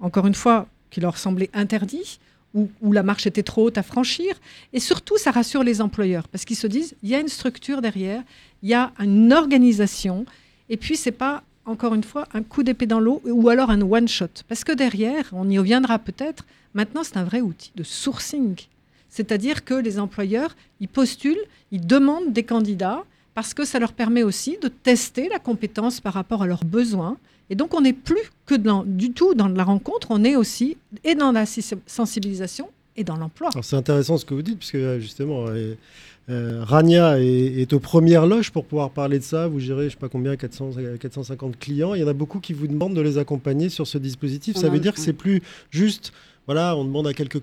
encore 0.00 0.26
une 0.26 0.34
fois, 0.34 0.66
qui 0.90 1.02
leur 1.02 1.18
semblait 1.18 1.50
interdit, 1.52 2.20
où, 2.54 2.70
la 2.90 3.02
marche 3.02 3.26
était 3.26 3.42
trop 3.42 3.66
haute 3.66 3.76
à 3.76 3.82
franchir. 3.82 4.34
Et 4.72 4.80
surtout, 4.80 5.18
ça 5.18 5.30
rassure 5.30 5.62
les 5.62 5.82
employeurs, 5.82 6.26
parce 6.26 6.46
qu'ils 6.46 6.56
se 6.56 6.68
disent, 6.68 6.96
il 7.02 7.10
y 7.10 7.14
a 7.14 7.20
une 7.20 7.28
structure 7.28 7.82
derrière, 7.82 8.22
il 8.62 8.70
y 8.70 8.74
a 8.74 8.92
une 8.98 9.30
organisation, 9.34 10.24
et 10.70 10.78
puis 10.78 10.96
c'est 10.96 11.12
pas, 11.12 11.42
encore 11.66 11.94
une 11.94 12.04
fois, 12.04 12.26
un 12.32 12.42
coup 12.42 12.62
d'épée 12.62 12.86
dans 12.86 13.00
l'eau, 13.00 13.20
ou 13.24 13.48
alors 13.48 13.70
un 13.70 13.80
one-shot. 13.80 14.44
Parce 14.48 14.64
que 14.64 14.72
derrière, 14.72 15.24
on 15.32 15.48
y 15.48 15.58
reviendra 15.58 15.98
peut-être, 15.98 16.44
maintenant 16.74 17.04
c'est 17.04 17.16
un 17.16 17.24
vrai 17.24 17.40
outil 17.40 17.72
de 17.74 17.82
sourcing. 17.82 18.56
C'est-à-dire 19.08 19.64
que 19.64 19.74
les 19.74 19.98
employeurs, 19.98 20.56
ils 20.80 20.88
postulent, 20.88 21.44
ils 21.72 21.86
demandent 21.86 22.32
des 22.32 22.44
candidats, 22.44 23.04
parce 23.34 23.54
que 23.54 23.64
ça 23.64 23.78
leur 23.78 23.92
permet 23.92 24.22
aussi 24.22 24.58
de 24.60 24.68
tester 24.68 25.28
la 25.28 25.38
compétence 25.38 26.00
par 26.00 26.14
rapport 26.14 26.42
à 26.42 26.46
leurs 26.46 26.64
besoins 26.64 27.16
et 27.50 27.56
donc, 27.56 27.74
on 27.74 27.80
n'est 27.80 27.92
plus 27.92 28.30
que 28.46 28.54
du 28.84 29.10
tout 29.10 29.34
dans 29.34 29.48
la 29.48 29.64
rencontre, 29.64 30.06
on 30.10 30.22
est 30.22 30.36
aussi 30.36 30.76
et 31.02 31.16
dans 31.16 31.32
la 31.32 31.44
sensibilisation 31.86 32.70
et 32.96 33.02
dans 33.02 33.16
l'emploi. 33.16 33.50
C'est 33.60 33.76
intéressant 33.76 34.16
ce 34.16 34.24
que 34.24 34.34
vous 34.34 34.42
dites, 34.42 34.58
puisque 34.58 34.98
justement, 34.98 35.46
euh, 35.48 35.74
euh, 36.30 36.62
Rania 36.64 37.18
est, 37.20 37.72
aux 37.72 37.80
premières 37.80 38.26
loges 38.26 38.50
pour 38.50 38.64
pouvoir 38.64 38.90
parler 38.90 39.18
de 39.18 39.24
ça. 39.24 39.48
Vous 39.48 39.58
gérez, 39.58 39.82
je 39.82 39.86
ne 39.86 39.90
sais 39.90 39.96
pas 39.96 40.08
combien, 40.08 40.36
400, 40.36 40.72
450 41.00 41.58
clients. 41.58 41.94
Il 41.94 42.00
y 42.00 42.04
en 42.04 42.08
a 42.08 42.12
beaucoup 42.12 42.40
qui 42.40 42.52
vous 42.52 42.66
demandent 42.66 42.94
de 42.94 43.00
les 43.00 43.18
accompagner 43.18 43.68
sur 43.68 43.86
ce 43.86 43.98
dispositif. 43.98 44.56
Ça 44.56 44.68
veut 44.68 44.78
dire 44.78 44.94
que 44.94 45.00
c'est 45.00 45.12
plus 45.12 45.42
juste 45.70 46.12
voilà, 46.46 46.74
on 46.74 46.84
demande 46.84 47.06
à 47.06 47.12
quelques, 47.12 47.40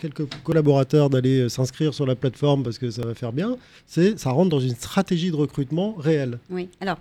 quelques 0.00 0.28
collaborateurs 0.42 1.08
d'aller 1.08 1.48
s'inscrire 1.48 1.94
sur 1.94 2.04
la 2.04 2.14
plateforme 2.14 2.62
parce 2.62 2.76
que 2.76 2.90
ça 2.90 3.02
va 3.06 3.14
faire 3.14 3.32
bien. 3.32 3.56
C'est, 3.86 4.18
ça 4.18 4.30
rentre 4.30 4.50
dans 4.50 4.60
une 4.60 4.74
stratégie 4.74 5.30
de 5.30 5.36
recrutement 5.36 5.94
réelle. 5.94 6.38
Oui, 6.50 6.68
alors 6.80 6.98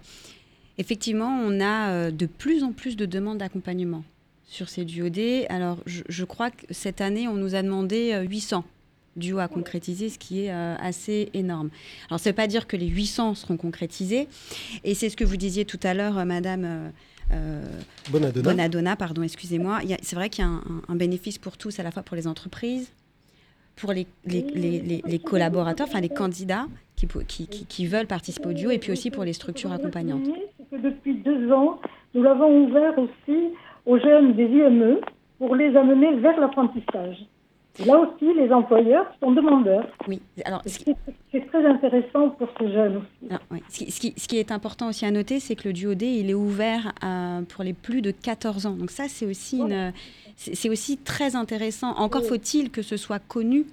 effectivement, 0.77 1.41
on 1.43 1.59
a 1.59 1.89
euh, 1.89 2.11
de 2.11 2.27
plus 2.27 2.63
en 2.63 2.71
plus 2.71 2.95
de 2.95 3.05
demandes 3.05 3.39
d'accompagnement 3.39 4.03
sur 4.45 4.69
ces 4.69 4.85
duodés. 4.85 5.45
Alors, 5.49 5.79
je, 5.85 6.23
crois 6.23 6.49
que 6.49 6.65
cette 6.69 7.01
année, 7.01 7.27
on 7.27 7.35
nous 7.35 7.55
a 7.55 7.61
demandé 7.61 8.25
800 8.29 8.63
euh, 9.17 9.19
duos 9.19 9.39
à 9.39 9.47
concrétiser, 9.47 10.09
ce 10.09 10.19
qui 10.19 10.45
est 10.45 10.51
euh, 10.51 10.75
assez 10.79 11.29
énorme. 11.33 11.69
Alors, 12.09 12.19
ça 12.19 12.29
ne 12.29 12.33
veut 12.33 12.35
pas 12.35 12.47
dire 12.47 12.67
que 12.67 12.77
les 12.77 12.87
800 12.87 13.35
seront 13.35 13.57
concrétisés. 13.57 14.27
Et 14.83 14.93
c'est 14.93 15.09
ce 15.09 15.17
que 15.17 15.23
vous 15.23 15.37
disiez 15.37 15.65
tout 15.65 15.79
à 15.83 15.93
l'heure, 15.93 16.25
Madame. 16.25 16.91
Bonadonna. 18.09 18.41
Bonadonna, 18.41 18.95
pardon, 18.95 19.23
excusez-moi. 19.23 19.81
C'est 20.01 20.15
vrai 20.15 20.29
qu'il 20.29 20.45
y 20.45 20.47
a 20.47 20.51
un, 20.87 20.95
bénéfice 20.95 21.37
pour 21.37 21.57
tous, 21.57 21.79
à 21.79 21.83
la 21.83 21.91
fois 21.91 22.03
pour 22.03 22.15
les 22.15 22.25
entreprises, 22.25 22.91
pour 23.75 23.91
les, 23.91 24.07
les 24.25 25.19
collaborateurs, 25.19 25.87
enfin 25.89 25.99
les 25.99 26.09
candidats 26.09 26.67
qui, 26.95 27.07
qui, 27.27 27.47
qui, 27.47 27.85
veulent 27.85 28.07
participer 28.07 28.47
au 28.47 28.53
duo, 28.53 28.71
et 28.71 28.79
puis 28.79 28.91
aussi 28.91 29.11
pour 29.11 29.25
les 29.25 29.33
structures 29.33 29.73
accompagnantes 29.73 30.27
depuis 30.71 31.15
deux 31.15 31.51
ans, 31.51 31.79
nous 32.13 32.23
l'avons 32.23 32.65
ouvert 32.65 32.97
aussi 32.97 33.53
aux 33.85 33.99
jeunes 33.99 34.33
des 34.33 34.45
IME 34.45 34.99
pour 35.37 35.55
les 35.55 35.75
amener 35.75 36.15
vers 36.17 36.39
l'apprentissage. 36.39 37.25
Là 37.85 37.99
aussi, 37.99 38.33
les 38.33 38.51
employeurs 38.51 39.05
sont 39.19 39.31
demandeurs. 39.31 39.87
Oui, 40.07 40.21
alors 40.45 40.61
c'est 40.65 41.47
très 41.47 41.65
intéressant 41.65 42.29
pour 42.31 42.47
ces 42.59 42.71
jeunes 42.71 42.97
aussi. 42.97 43.33
oui. 43.51 43.61
ce, 43.69 43.99
qui, 43.99 44.13
ce, 44.17 44.27
qui, 44.27 44.37
est 44.37 44.51
important 44.51 44.89
aussi 44.89 45.05
à 45.05 45.11
noter, 45.11 45.39
c'est 45.39 45.55
que 45.55 45.67
le 45.67 45.73
duodé, 45.73 46.07
il 46.07 46.29
est 46.29 46.33
ouvert 46.33 46.93
pour 47.49 47.63
les 47.63 47.73
plus 47.73 48.01
de 48.01 48.11
14 48.11 48.65
ans. 48.65 48.75
Donc 48.75 48.89
ça, 48.89 49.07
c'est 49.07 49.25
aussi 49.25 49.59
une, 49.59 49.93
c'est 50.35 50.69
aussi 50.69 50.97
très 50.97 51.35
intéressant. 51.35 51.91
Encore 51.97 52.23
faut-il 52.23 52.71
que 52.71 52.81
ce 52.81 52.97
soit 52.97 53.19
connu 53.19 53.65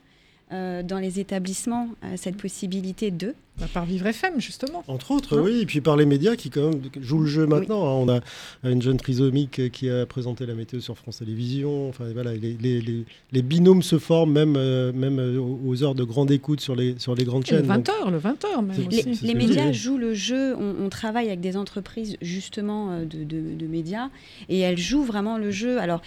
euh, 0.53 0.83
dans 0.83 0.99
les 0.99 1.21
établissements 1.21 1.89
euh, 2.05 2.17
cette 2.17 2.37
possibilité 2.37 3.11
de 3.11 3.35
bah, 3.59 3.65
Par 3.73 3.87
Vivre 3.87 4.07
FM, 4.07 4.43
justement. 4.43 4.85
Entre 4.89 5.11
autres, 5.11 5.39
hein 5.39 5.43
oui, 5.43 5.63
et 5.63 5.67
puis 5.67 5.81
par 5.81 5.97
les 5.97 6.05
médias 6.05 6.37
qui 6.37 6.51
quand 6.51 6.69
même 6.69 6.83
jouent 7.01 7.23
le 7.23 7.27
jeu 7.27 7.47
maintenant. 7.47 7.87
Hein. 7.87 8.21
On 8.63 8.69
a 8.69 8.71
une 8.71 8.83
jeune 8.83 8.99
trisomique 8.99 9.71
qui 9.71 9.89
a 9.89 10.05
présenté 10.05 10.45
la 10.45 10.55
météo 10.55 10.81
sur 10.81 10.99
France 10.99 11.21
Télévisions. 11.21 11.89
Enfin, 11.89 12.05
voilà, 12.13 12.33
les, 12.35 13.43
binômes 13.43 13.83
se 13.83 13.99
forment 13.99 14.33
même, 14.33 14.57
euh, 14.59 14.93
même 14.93 15.19
aux 15.67 15.83
heures 15.83 15.95
de 15.95 16.05
grande 16.05 16.31
écoute 16.31 16.61
sur 16.61 16.77
les, 16.77 16.95
sur 16.99 17.15
les 17.15 17.25
grandes 17.25 17.47
chaînes. 17.47 17.67
Le 17.67 17.75
20h, 17.75 18.11
le 18.11 18.19
20h 18.19 18.63
même. 18.63 19.17
Les, 19.23 19.35
médias 19.35 19.73
jouent 19.73 19.99
le 19.99 20.13
jeu. 20.13 20.55
On, 20.57 20.91
travaille 20.91 21.29
avec 21.29 21.41
des 21.41 21.57
entreprises 21.57 22.19
justement 22.21 23.01
de, 23.01 23.67
médias 23.67 24.11
et 24.51 24.61
elles 24.61 24.79
jouent 24.79 25.05
vraiment 25.05 25.39
le 25.39 25.51
jeu. 25.51 25.79
Alors, 25.79 26.03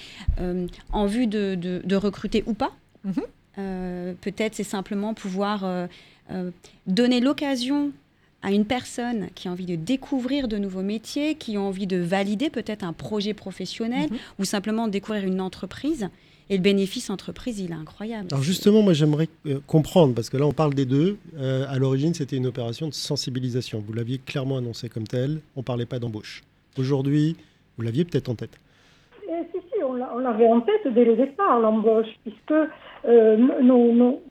en 0.91 1.08
vue 1.08 1.25
de, 1.25 1.96
recruter 1.96 2.44
ou 2.46 2.53
pas. 2.53 2.72
Mhm. 3.03 3.24
Euh, 3.58 4.14
peut-être 4.22 4.56
c'est 4.56 4.64
simplement 4.64 5.14
pouvoir 5.14 5.64
euh, 5.64 5.88
euh, 6.32 6.52
donner 6.86 7.20
l'occasion 7.20 7.92
à 8.44 8.52
une 8.52 8.66
personne 8.66 9.30
qui 9.34 9.48
a 9.48 9.52
envie 9.52 9.66
de 9.66 9.76
découvrir 9.76 10.48
de 10.48 10.58
nouveaux 10.58 10.84
métiers, 10.84 11.36
qui 11.36 11.56
a 11.56 11.62
envie 11.62 11.88
de 11.88 11.98
valider 11.98 12.50
peut-être 12.50 12.84
un 12.84 12.94
projet 12.94 13.34
professionnel 13.34 14.10
mhm. 14.12 14.18
ou 14.40 14.46
simplement 14.46 14.88
découvrir 14.88 15.26
une 15.26 15.42
entreprise. 15.42 16.10
Et 16.50 16.56
le 16.56 16.62
bénéfice 16.62 17.10
entreprise, 17.10 17.60
il 17.60 17.72
est 17.72 17.76
incroyable. 17.76 18.28
Alors 18.32 18.44
justement, 18.44 18.82
moi 18.82 18.94
j'aimerais 18.94 19.28
comprendre, 19.66 20.14
parce 20.14 20.30
que 20.30 20.38
là 20.38 20.46
on 20.46 20.54
parle 20.54 20.74
des 20.74 20.86
deux. 20.86 21.18
à 21.38 21.78
l'origine, 21.78 22.14
c'était 22.14 22.38
une 22.38 22.46
opération 22.46 22.88
de 22.88 22.94
sensibilisation. 22.94 23.84
Vous 23.86 23.92
l'aviez 23.92 24.18
clairement 24.18 24.58
annoncé 24.58 24.88
comme 24.88 25.06
tel. 25.06 25.42
On 25.58 25.60
ne 25.60 25.66
parlait 25.66 25.86
pas 25.86 26.00
d'embauche. 26.00 26.44
Aujourd'hui, 26.78 27.36
vous 27.78 27.84
l'aviez 27.84 28.06
peut-être 28.06 28.30
en 28.30 28.36
tête. 28.36 28.58
Eh, 29.28 29.44
si, 29.52 29.60
si, 29.74 29.84
on 29.84 29.96
l'avait 29.96 30.48
en 30.48 30.62
tête 30.62 30.88
dès 30.94 31.04
le 31.04 31.18
départ, 31.18 31.60
l'embauche, 31.60 32.08
puisque 32.24 32.54
euh, 33.08 33.38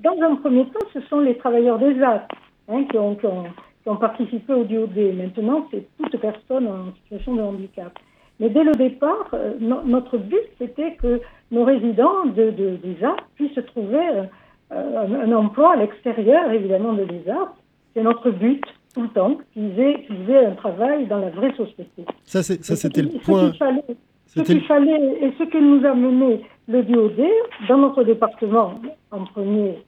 dans 0.02 0.23
un 0.23 0.37
premier 0.37 0.64
temps, 0.66 0.87
ce 0.92 1.00
sont 1.02 1.21
les 1.21 1.37
travailleurs 1.38 1.78
des 1.78 2.00
arts 2.02 2.28
hein, 2.68 2.85
qui, 2.90 2.99
ont, 2.99 3.97
participé 3.97 4.52
au 4.52 4.64
DOD. 4.64 5.14
Maintenant, 5.16 5.66
c'est 5.71 5.87
toute 5.97 6.21
personne 6.21 6.66
en 6.66 6.92
situation 7.02 7.37
de 7.37 7.42
handicap. 7.42 7.92
Mais 8.38 8.50
dès 8.50 8.64
le 8.64 8.73
départ, 8.73 9.28
euh, 9.33 9.54
notre 9.61 10.18
but, 10.18 10.42
c'était 10.59 10.95
que 10.97 11.21
nos 11.50 11.64
résidents 11.64 12.26
de, 12.26 12.50
des 12.50 13.04
arts 13.04 13.26
puissent 13.35 13.59
trouver 13.68 14.26
euh, 14.73 15.06
un, 15.06 15.33
emploi 15.33 15.73
à 15.73 15.76
l'extérieur, 15.76 16.50
évidemment, 16.50 16.92
de 16.92 17.04
des. 17.04 17.23
C'est 17.95 18.02
notre 18.02 18.30
but 18.30 18.62
tout 18.95 19.02
le 19.02 19.09
temps, 19.09 19.38
qu'ils 19.52 19.78
aient, 19.78 20.47
un 20.47 20.52
travail 20.52 21.06
dans 21.06 21.18
la 21.18 21.30
vraie 21.30 21.54
société. 21.56 22.04
Ça, 22.25 22.42
c'était 22.42 23.02
le 23.02 23.11
point. 23.25 23.52
Ce 24.37 24.43
qu'il 24.43 24.61
fallait 24.62 25.19
et 25.23 25.33
ce 25.38 25.45
qui 25.45 25.61
nous 25.61 25.85
a 25.87 25.95
mené 25.95 26.43
le 26.69 26.83
DOD 26.83 27.25
dans 27.69 27.78
notre 27.78 28.05
département, 28.05 28.75
en 29.11 29.25
premier, 29.25 29.78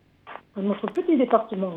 dans 0.57 0.63
notre 0.63 0.87
petit 0.87 1.17
département, 1.17 1.75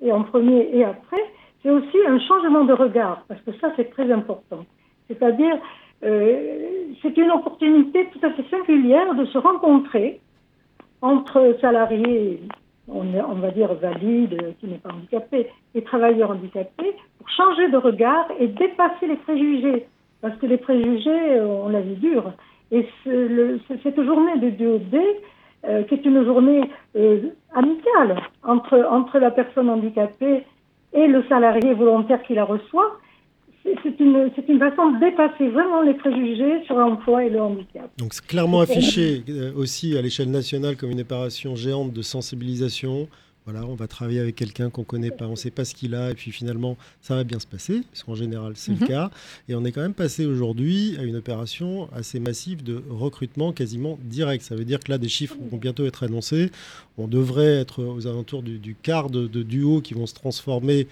et 0.00 0.10
en 0.10 0.24
premier 0.24 0.68
et 0.72 0.84
après, 0.84 1.22
c'est 1.62 1.70
aussi 1.70 1.96
un 2.08 2.18
changement 2.18 2.64
de 2.64 2.72
regard, 2.72 3.22
parce 3.28 3.40
que 3.42 3.52
ça 3.60 3.72
c'est 3.76 3.90
très 3.90 4.10
important. 4.10 4.64
C'est-à-dire, 5.06 5.56
euh, 6.02 6.66
c'est 7.02 7.16
une 7.16 7.30
opportunité 7.30 8.08
tout 8.12 8.26
à 8.26 8.30
fait 8.32 8.44
singulière 8.50 9.14
de 9.14 9.24
se 9.26 9.38
rencontrer 9.38 10.20
entre 11.02 11.56
salariés, 11.60 12.42
on, 12.88 13.06
on 13.14 13.34
va 13.34 13.50
dire 13.52 13.72
valides, 13.74 14.56
qui 14.58 14.66
n'est 14.66 14.78
pas 14.78 14.90
handicapé, 14.92 15.50
et 15.76 15.82
travailleurs 15.82 16.32
handicapés, 16.32 16.96
pour 17.18 17.28
changer 17.28 17.68
de 17.68 17.76
regard 17.76 18.26
et 18.40 18.48
dépasser 18.48 19.06
les 19.06 19.16
préjugés. 19.16 19.86
Parce 20.22 20.38
que 20.38 20.46
les 20.46 20.56
préjugés, 20.56 21.40
on 21.40 21.68
la 21.68 21.80
vie 21.80 21.96
dure. 21.96 22.32
Et 22.70 22.88
cette 23.04 24.02
journée 24.02 24.38
de 24.38 24.50
DOD, 24.50 25.00
euh, 25.64 25.84
qui 25.84 25.94
est 25.94 26.04
une 26.04 26.24
journée 26.24 26.62
euh, 26.96 27.28
amicale 27.54 28.20
entre, 28.42 28.84
entre 28.90 29.18
la 29.18 29.30
personne 29.30 29.68
handicapée 29.68 30.42
et 30.92 31.06
le 31.06 31.22
salarié 31.28 31.74
volontaire 31.74 32.22
qui 32.22 32.34
la 32.34 32.44
reçoit, 32.44 32.98
c'est 33.62 34.00
une, 34.00 34.30
une, 34.48 34.58
façon 34.58 34.90
de 34.90 34.98
dépasser 34.98 35.48
vraiment 35.50 35.82
les 35.82 35.94
préjugés 35.94 36.64
sur 36.64 36.76
l'emploi 36.76 37.24
et 37.24 37.30
le 37.30 37.40
handicap. 37.40 37.88
Donc 37.96 38.12
c'est 38.12 38.26
clairement 38.26 38.60
affiché 38.60 39.22
euh, 39.28 39.52
aussi 39.54 39.96
à 39.96 40.02
l'échelle 40.02 40.30
nationale 40.30 40.76
comme 40.76 40.90
une 40.90 41.02
opération 41.02 41.54
géante 41.54 41.92
de 41.92 42.02
sensibilisation 42.02 43.06
voilà, 43.44 43.66
on 43.66 43.74
va 43.74 43.88
travailler 43.88 44.20
avec 44.20 44.36
quelqu'un 44.36 44.70
qu'on 44.70 44.82
ne 44.82 44.86
connaît 44.86 45.10
pas, 45.10 45.26
on 45.26 45.32
ne 45.32 45.36
sait 45.36 45.50
pas 45.50 45.64
ce 45.64 45.74
qu'il 45.74 45.94
a, 45.94 46.10
et 46.10 46.14
puis 46.14 46.30
finalement, 46.30 46.76
ça 47.00 47.16
va 47.16 47.24
bien 47.24 47.40
se 47.40 47.46
passer, 47.46 47.82
parce 47.90 48.04
qu'en 48.04 48.14
général, 48.14 48.52
c'est 48.54 48.72
le 48.72 48.78
mhm. 48.78 48.86
cas. 48.86 49.10
Et 49.48 49.54
on 49.56 49.64
est 49.64 49.72
quand 49.72 49.80
même 49.80 49.94
passé 49.94 50.26
aujourd'hui 50.26 50.96
à 50.98 51.02
une 51.02 51.16
opération 51.16 51.92
assez 51.92 52.20
massive 52.20 52.62
de 52.62 52.82
recrutement 52.88 53.52
quasiment 53.52 53.98
direct. 54.04 54.44
Ça 54.44 54.54
veut 54.54 54.64
dire 54.64 54.78
que 54.78 54.92
là, 54.92 54.98
des 54.98 55.08
chiffres 55.08 55.36
vont 55.50 55.56
bientôt 55.56 55.84
être 55.86 56.04
annoncés. 56.04 56.50
On 56.98 57.08
devrait 57.08 57.56
être 57.56 57.82
aux 57.82 58.06
alentours 58.06 58.42
du, 58.42 58.76
quart 58.80 59.10
de, 59.10 59.26
duos 59.26 59.80
qui 59.80 59.94
vont 59.94 60.06
se 60.06 60.14
transformer 60.14 60.86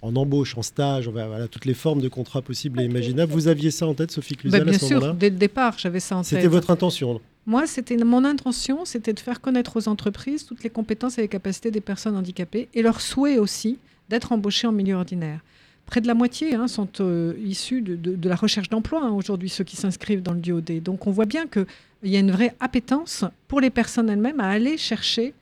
en 0.00 0.16
embauche, 0.16 0.58
en 0.58 0.62
stage, 0.62 1.08
voilà, 1.08 1.46
toutes 1.46 1.66
les 1.66 1.74
formes 1.74 2.00
de 2.00 2.08
contrats 2.08 2.42
possibles 2.42 2.80
et 2.80 2.84
imaginables. 2.84 3.32
Vous 3.32 3.46
aviez 3.46 3.70
ça 3.70 3.86
en 3.86 3.94
tête, 3.94 4.10
Sophie 4.10 4.34
Cluzel, 4.34 4.64
bah, 4.64 4.70
à 4.70 4.74
ce 4.74 4.84
moment-là 4.86 4.98
Bien 4.98 5.08
sûr, 5.08 5.14
dès 5.14 5.30
le 5.30 5.36
départ, 5.36 5.78
j'avais 5.78 6.00
ça 6.00 6.16
en 6.16 6.22
tête. 6.22 6.30
C'était 6.30 6.48
votre 6.48 6.70
intention 6.70 7.20
moi, 7.44 7.66
c'était 7.66 7.96
mon 7.96 8.24
intention, 8.24 8.84
c'était 8.84 9.12
de 9.12 9.20
faire 9.20 9.40
connaître 9.40 9.76
aux 9.76 9.88
entreprises 9.88 10.46
toutes 10.46 10.62
les 10.62 10.70
compétences 10.70 11.18
et 11.18 11.22
les 11.22 11.28
capacités 11.28 11.72
des 11.72 11.80
personnes 11.80 12.16
handicapées 12.16 12.68
et 12.72 12.82
leur 12.82 13.00
souhait 13.00 13.38
aussi 13.38 13.78
d'être 14.08 14.30
embauchées 14.30 14.68
en 14.68 14.72
milieu 14.72 14.94
ordinaire. 14.94 15.40
Près 15.86 16.00
de 16.00 16.06
la 16.06 16.14
moitié 16.14 16.54
hein, 16.54 16.68
sont 16.68 16.88
euh, 17.00 17.34
issus 17.44 17.82
de, 17.82 18.28
la 18.28 18.36
recherche 18.36 18.68
d'emploi 18.68 19.02
hein, 19.02 19.10
aujourd'hui, 19.10 19.48
ceux 19.48 19.64
qui 19.64 19.74
s'inscrivent 19.74 20.22
dans 20.22 20.32
le 20.32 20.40
DOD. 20.40 20.82
Donc 20.82 21.08
on 21.08 21.10
voit 21.10 21.24
bien 21.24 21.48
qu'il 21.48 21.66
y 22.04 22.16
a 22.16 22.20
une 22.20 22.30
vraie 22.30 22.54
appétence 22.60 23.24
pour 23.48 23.60
les 23.60 23.70
personnes 23.70 24.08
elles-mêmes 24.08 24.38
à 24.38 24.48
aller 24.48 24.78
chercher 24.78 25.34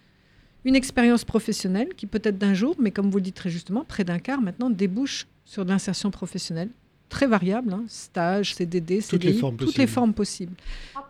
une 0.64 0.76
expérience 0.76 1.24
professionnelle 1.24 1.88
qui 1.96 2.06
peut 2.06 2.20
être 2.24 2.38
d'un 2.38 2.54
jour, 2.54 2.76
mais 2.78 2.90
comme 2.90 3.10
vous 3.10 3.18
le 3.18 3.24
dites 3.24 3.36
très 3.36 3.50
justement, 3.50 3.84
près 3.84 4.04
d'un 4.04 4.18
quart 4.18 4.40
maintenant 4.40 4.70
débouche 4.70 5.26
sur 5.44 5.64
de 5.66 5.70
l'insertion 5.70 6.10
professionnelle 6.10 6.70
très 7.10 7.26
variable, 7.26 7.74
hein, 7.74 7.84
stage, 7.88 8.54
CDD, 8.54 9.02
CDI, 9.02 9.08
toutes 9.10 9.24
les 9.24 9.32
formes 9.34 9.56
toutes 9.56 9.66
possibles. 9.66 9.82
Les 9.82 9.86
formes 9.86 10.14
possibles. 10.14 10.54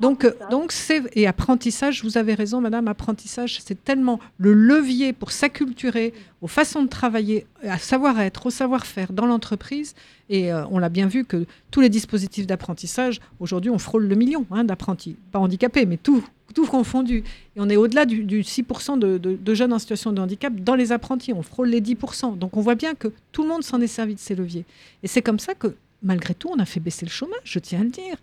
Donc, 0.00 0.24
euh, 0.24 0.32
donc 0.50 0.72
c'est 0.72 1.02
et 1.12 1.28
apprentissage. 1.28 2.02
Vous 2.02 2.18
avez 2.18 2.34
raison, 2.34 2.60
Madame. 2.60 2.88
Apprentissage, 2.88 3.60
c'est 3.62 3.84
tellement 3.84 4.18
le 4.38 4.52
levier 4.52 5.12
pour 5.12 5.30
s'acculturer 5.30 6.12
aux 6.40 6.48
façons 6.48 6.82
de 6.82 6.88
travailler, 6.88 7.46
à 7.62 7.78
savoir-être, 7.78 8.46
au 8.46 8.50
savoir-faire 8.50 9.12
dans 9.12 9.26
l'entreprise. 9.26 9.94
Et 10.28 10.52
euh, 10.52 10.64
on 10.70 10.78
l'a 10.78 10.88
bien 10.88 11.06
vu 11.06 11.24
que 11.24 11.44
tous 11.70 11.80
les 11.80 11.90
dispositifs 11.90 12.46
d'apprentissage, 12.46 13.20
aujourd'hui, 13.38 13.70
on 13.70 13.78
frôle 13.78 14.06
le 14.06 14.14
million 14.16 14.46
hein, 14.50 14.64
d'apprentis, 14.64 15.16
pas 15.30 15.38
handicapés, 15.38 15.86
mais 15.86 15.98
tout, 15.98 16.24
tout 16.54 16.66
confondu. 16.66 17.24
Et 17.56 17.60
on 17.60 17.68
est 17.68 17.76
au-delà 17.76 18.06
du, 18.06 18.24
6% 18.24 18.98
de, 18.98 19.18
de, 19.18 19.54
jeunes 19.54 19.72
en 19.72 19.78
situation 19.78 20.12
de 20.12 20.20
handicap 20.20 20.54
dans 20.54 20.74
les 20.74 20.92
apprentis. 20.92 21.32
On 21.32 21.42
frôle 21.42 21.68
les 21.68 21.80
10%. 21.80 22.38
Donc 22.38 22.56
on 22.56 22.60
voit 22.60 22.74
bien 22.74 22.94
que 22.94 23.08
tout 23.32 23.42
le 23.42 23.48
monde 23.48 23.62
s'en 23.62 23.80
est 23.80 23.86
servi 23.86 24.14
de 24.14 24.20
ces 24.20 24.34
leviers. 24.34 24.64
Et 25.02 25.08
c'est 25.08 25.22
comme 25.22 25.38
ça 25.38 25.54
que 25.54 25.74
malgré 26.02 26.34
tout, 26.34 26.50
on 26.52 26.58
a 26.58 26.64
fait 26.64 26.80
baisser 26.80 27.06
le 27.06 27.10
chômage, 27.10 27.38
je 27.44 27.58
tiens 27.58 27.80
à 27.80 27.84
le 27.84 27.90
dire. 27.90 28.16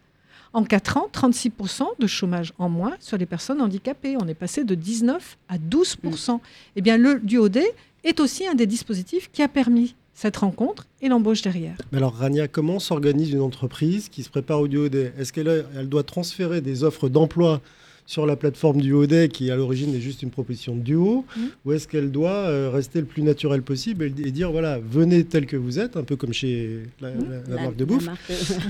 En 0.54 0.64
4 0.64 0.98
ans, 0.98 1.10
36% 1.14 1.84
de 2.00 2.08
chômage 2.08 2.54
en 2.58 2.70
moins 2.70 2.96
sur 3.00 3.18
les 3.18 3.26
personnes 3.26 3.62
handicapées. 3.62 4.16
On 4.20 4.28
est 4.28 4.34
passé 4.34 4.64
de 4.64 4.76
19 4.76 5.38
à 5.50 5.58
12%. 5.58 6.34
Mm. 6.34 6.40
Eh 6.78 6.82
bien, 6.82 6.98
le 6.98 7.20
DUOD 7.20 7.60
est 8.04 8.20
aussi 8.20 8.48
un 8.48 8.56
des 8.56 8.66
dispositifs 8.66 9.30
qui 9.32 9.44
a 9.44 9.48
permis 9.48 9.96
cette 10.14 10.38
rencontre 10.38 10.88
et 11.02 11.10
l'embauche 11.10 11.42
derrière. 11.44 11.76
Mais 11.92 12.00
alors, 12.00 12.16
Rania, 12.16 12.48
comment 12.48 12.80
s'organise 12.80 13.32
une 13.32 13.42
entreprise 13.42 14.10
qui 14.10 14.24
se 14.24 14.30
prépare 14.30 14.62
au 14.62 14.68
DUOD? 14.68 15.14
Est-ce 15.18 15.32
qu'elle 15.32 15.66
elle 15.76 15.90
doit 15.90 16.04
transférer 16.04 16.62
des 16.62 16.84
offres 16.84 17.10
d'emploi 17.10 17.62
sur 18.08 18.26
la 18.26 18.38
plateforme 18.38 18.82
du 18.82 18.94
ODE, 18.94 19.28
qui 19.28 19.52
à 19.52 19.56
l'origine 19.58 19.94
est 19.94 20.00
juste 20.00 20.24
une 20.24 20.32
proposition 20.32 20.76
de 20.76 20.82
duo, 20.82 21.26
mmh. 21.36 21.42
ou 21.66 21.74
est-ce 21.74 21.90
qu'elle 21.90 22.10
doit 22.10 22.32
euh, 22.32 22.72
rester 22.74 23.00
le 23.00 23.06
plus 23.06 23.22
naturel 23.22 23.62
possible 23.62 24.06
et, 24.06 24.32
dire 24.32 24.50
voilà, 24.50 24.80
venez 24.80 25.26
tel 25.26 25.46
que 25.46 25.58
vous 25.58 25.78
êtes, 25.78 25.98
un 25.98 26.04
peu 26.04 26.16
comme 26.16 26.34
chez 26.34 26.84
la, 27.02 27.12
mmh. 27.12 27.44
marque 27.50 27.76
de 27.76 27.86
bouffe, 27.86 28.08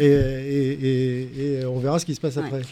et, 0.01 1.59
on 1.65 1.79
verra 1.79 1.99
ce 1.99 2.05
qui 2.05 2.15
se 2.15 2.19
passe 2.19 2.37
après. 2.37 2.63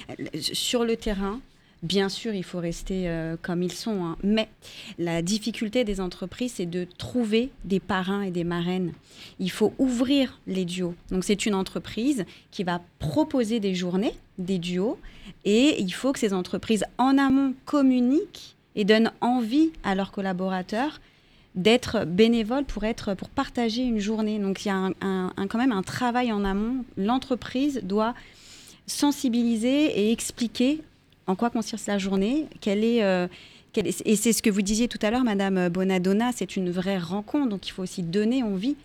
Sur 0.42 0.84
le 0.84 0.96
terrain, 0.96 1.40
Bien 1.86 2.10
sûr, 2.10 2.34
il 2.34 2.44
faut 2.44 2.58
rester 2.58 3.08
euh, 3.08 3.38
comme 3.40 3.62
ils 3.62 3.72
sont, 3.72 4.04
hein. 4.04 4.18
mais 4.24 4.50
la 4.98 5.22
difficulté 5.22 5.84
des 5.84 6.02
entreprises, 6.02 6.54
c'est 6.56 6.66
de 6.66 6.88
trouver 6.98 7.52
des 7.64 7.80
parrains 7.80 8.24
et 8.24 8.32
des 8.32 8.44
marraines. 8.44 8.92
Il 9.40 9.52
faut 9.52 9.72
ouvrir 9.78 10.42
les 10.48 10.66
duos. 10.66 10.96
Donc, 11.12 11.24
c'est 11.24 11.46
une 11.46 11.54
entreprise 11.54 12.26
qui 12.50 12.64
va 12.64 12.82
proposer 12.98 13.60
des 13.60 13.76
journées, 13.76 14.16
des 14.40 14.58
duos, 14.58 14.98
et 15.44 15.80
il 15.80 15.92
faut 15.92 16.12
que 16.12 16.18
ces 16.18 16.34
entreprises 16.34 16.86
en 16.98 17.20
amont 17.20 17.54
communiquent 17.66 18.56
et 18.76 18.84
donnent 18.84 19.12
envie 19.22 19.72
à 19.84 19.94
leurs 19.94 20.12
collaborateurs 20.12 21.00
d'être 21.54 22.04
bénévoles 22.06 22.66
pour, 22.66 22.84
être, 22.84 23.14
pour 23.14 23.30
partager 23.30 23.84
une 23.84 24.00
journée. 24.00 24.40
Donc, 24.40 24.66
il 24.66 24.70
y 24.70 24.72
a 24.72 24.90
quand 25.02 25.60
même 25.60 25.72
un 25.72 25.84
travail 25.84 26.32
en 26.32 26.46
amont. 26.46 26.84
L'entreprise 26.98 27.82
doit 27.84 28.16
sensibiliser 28.88 30.00
et 30.00 30.12
expliquer 30.12 30.82
en 31.28 31.36
quoi 31.36 31.50
consiste 31.50 31.88
la 31.88 31.98
journée, 31.98 32.48
euh, 32.68 33.28
et 33.78 34.16
c'est 34.16 34.34
ce 34.34 34.42
que 34.42 34.50
vous 34.50 34.62
disiez 34.62 34.88
tout 34.88 35.00
à 35.02 35.12
l'heure, 35.12 35.24
Madame 35.24 35.70
Bonadonna, 35.70 36.32
c'est 36.34 36.56
une 36.56 36.72
vraie 36.72 36.98
rencontre, 36.98 37.50
donc 37.50 37.68
il 37.68 37.72
faut 37.72 37.84
aussi 37.84 38.04
donner 38.04 38.44
envie 38.44 38.76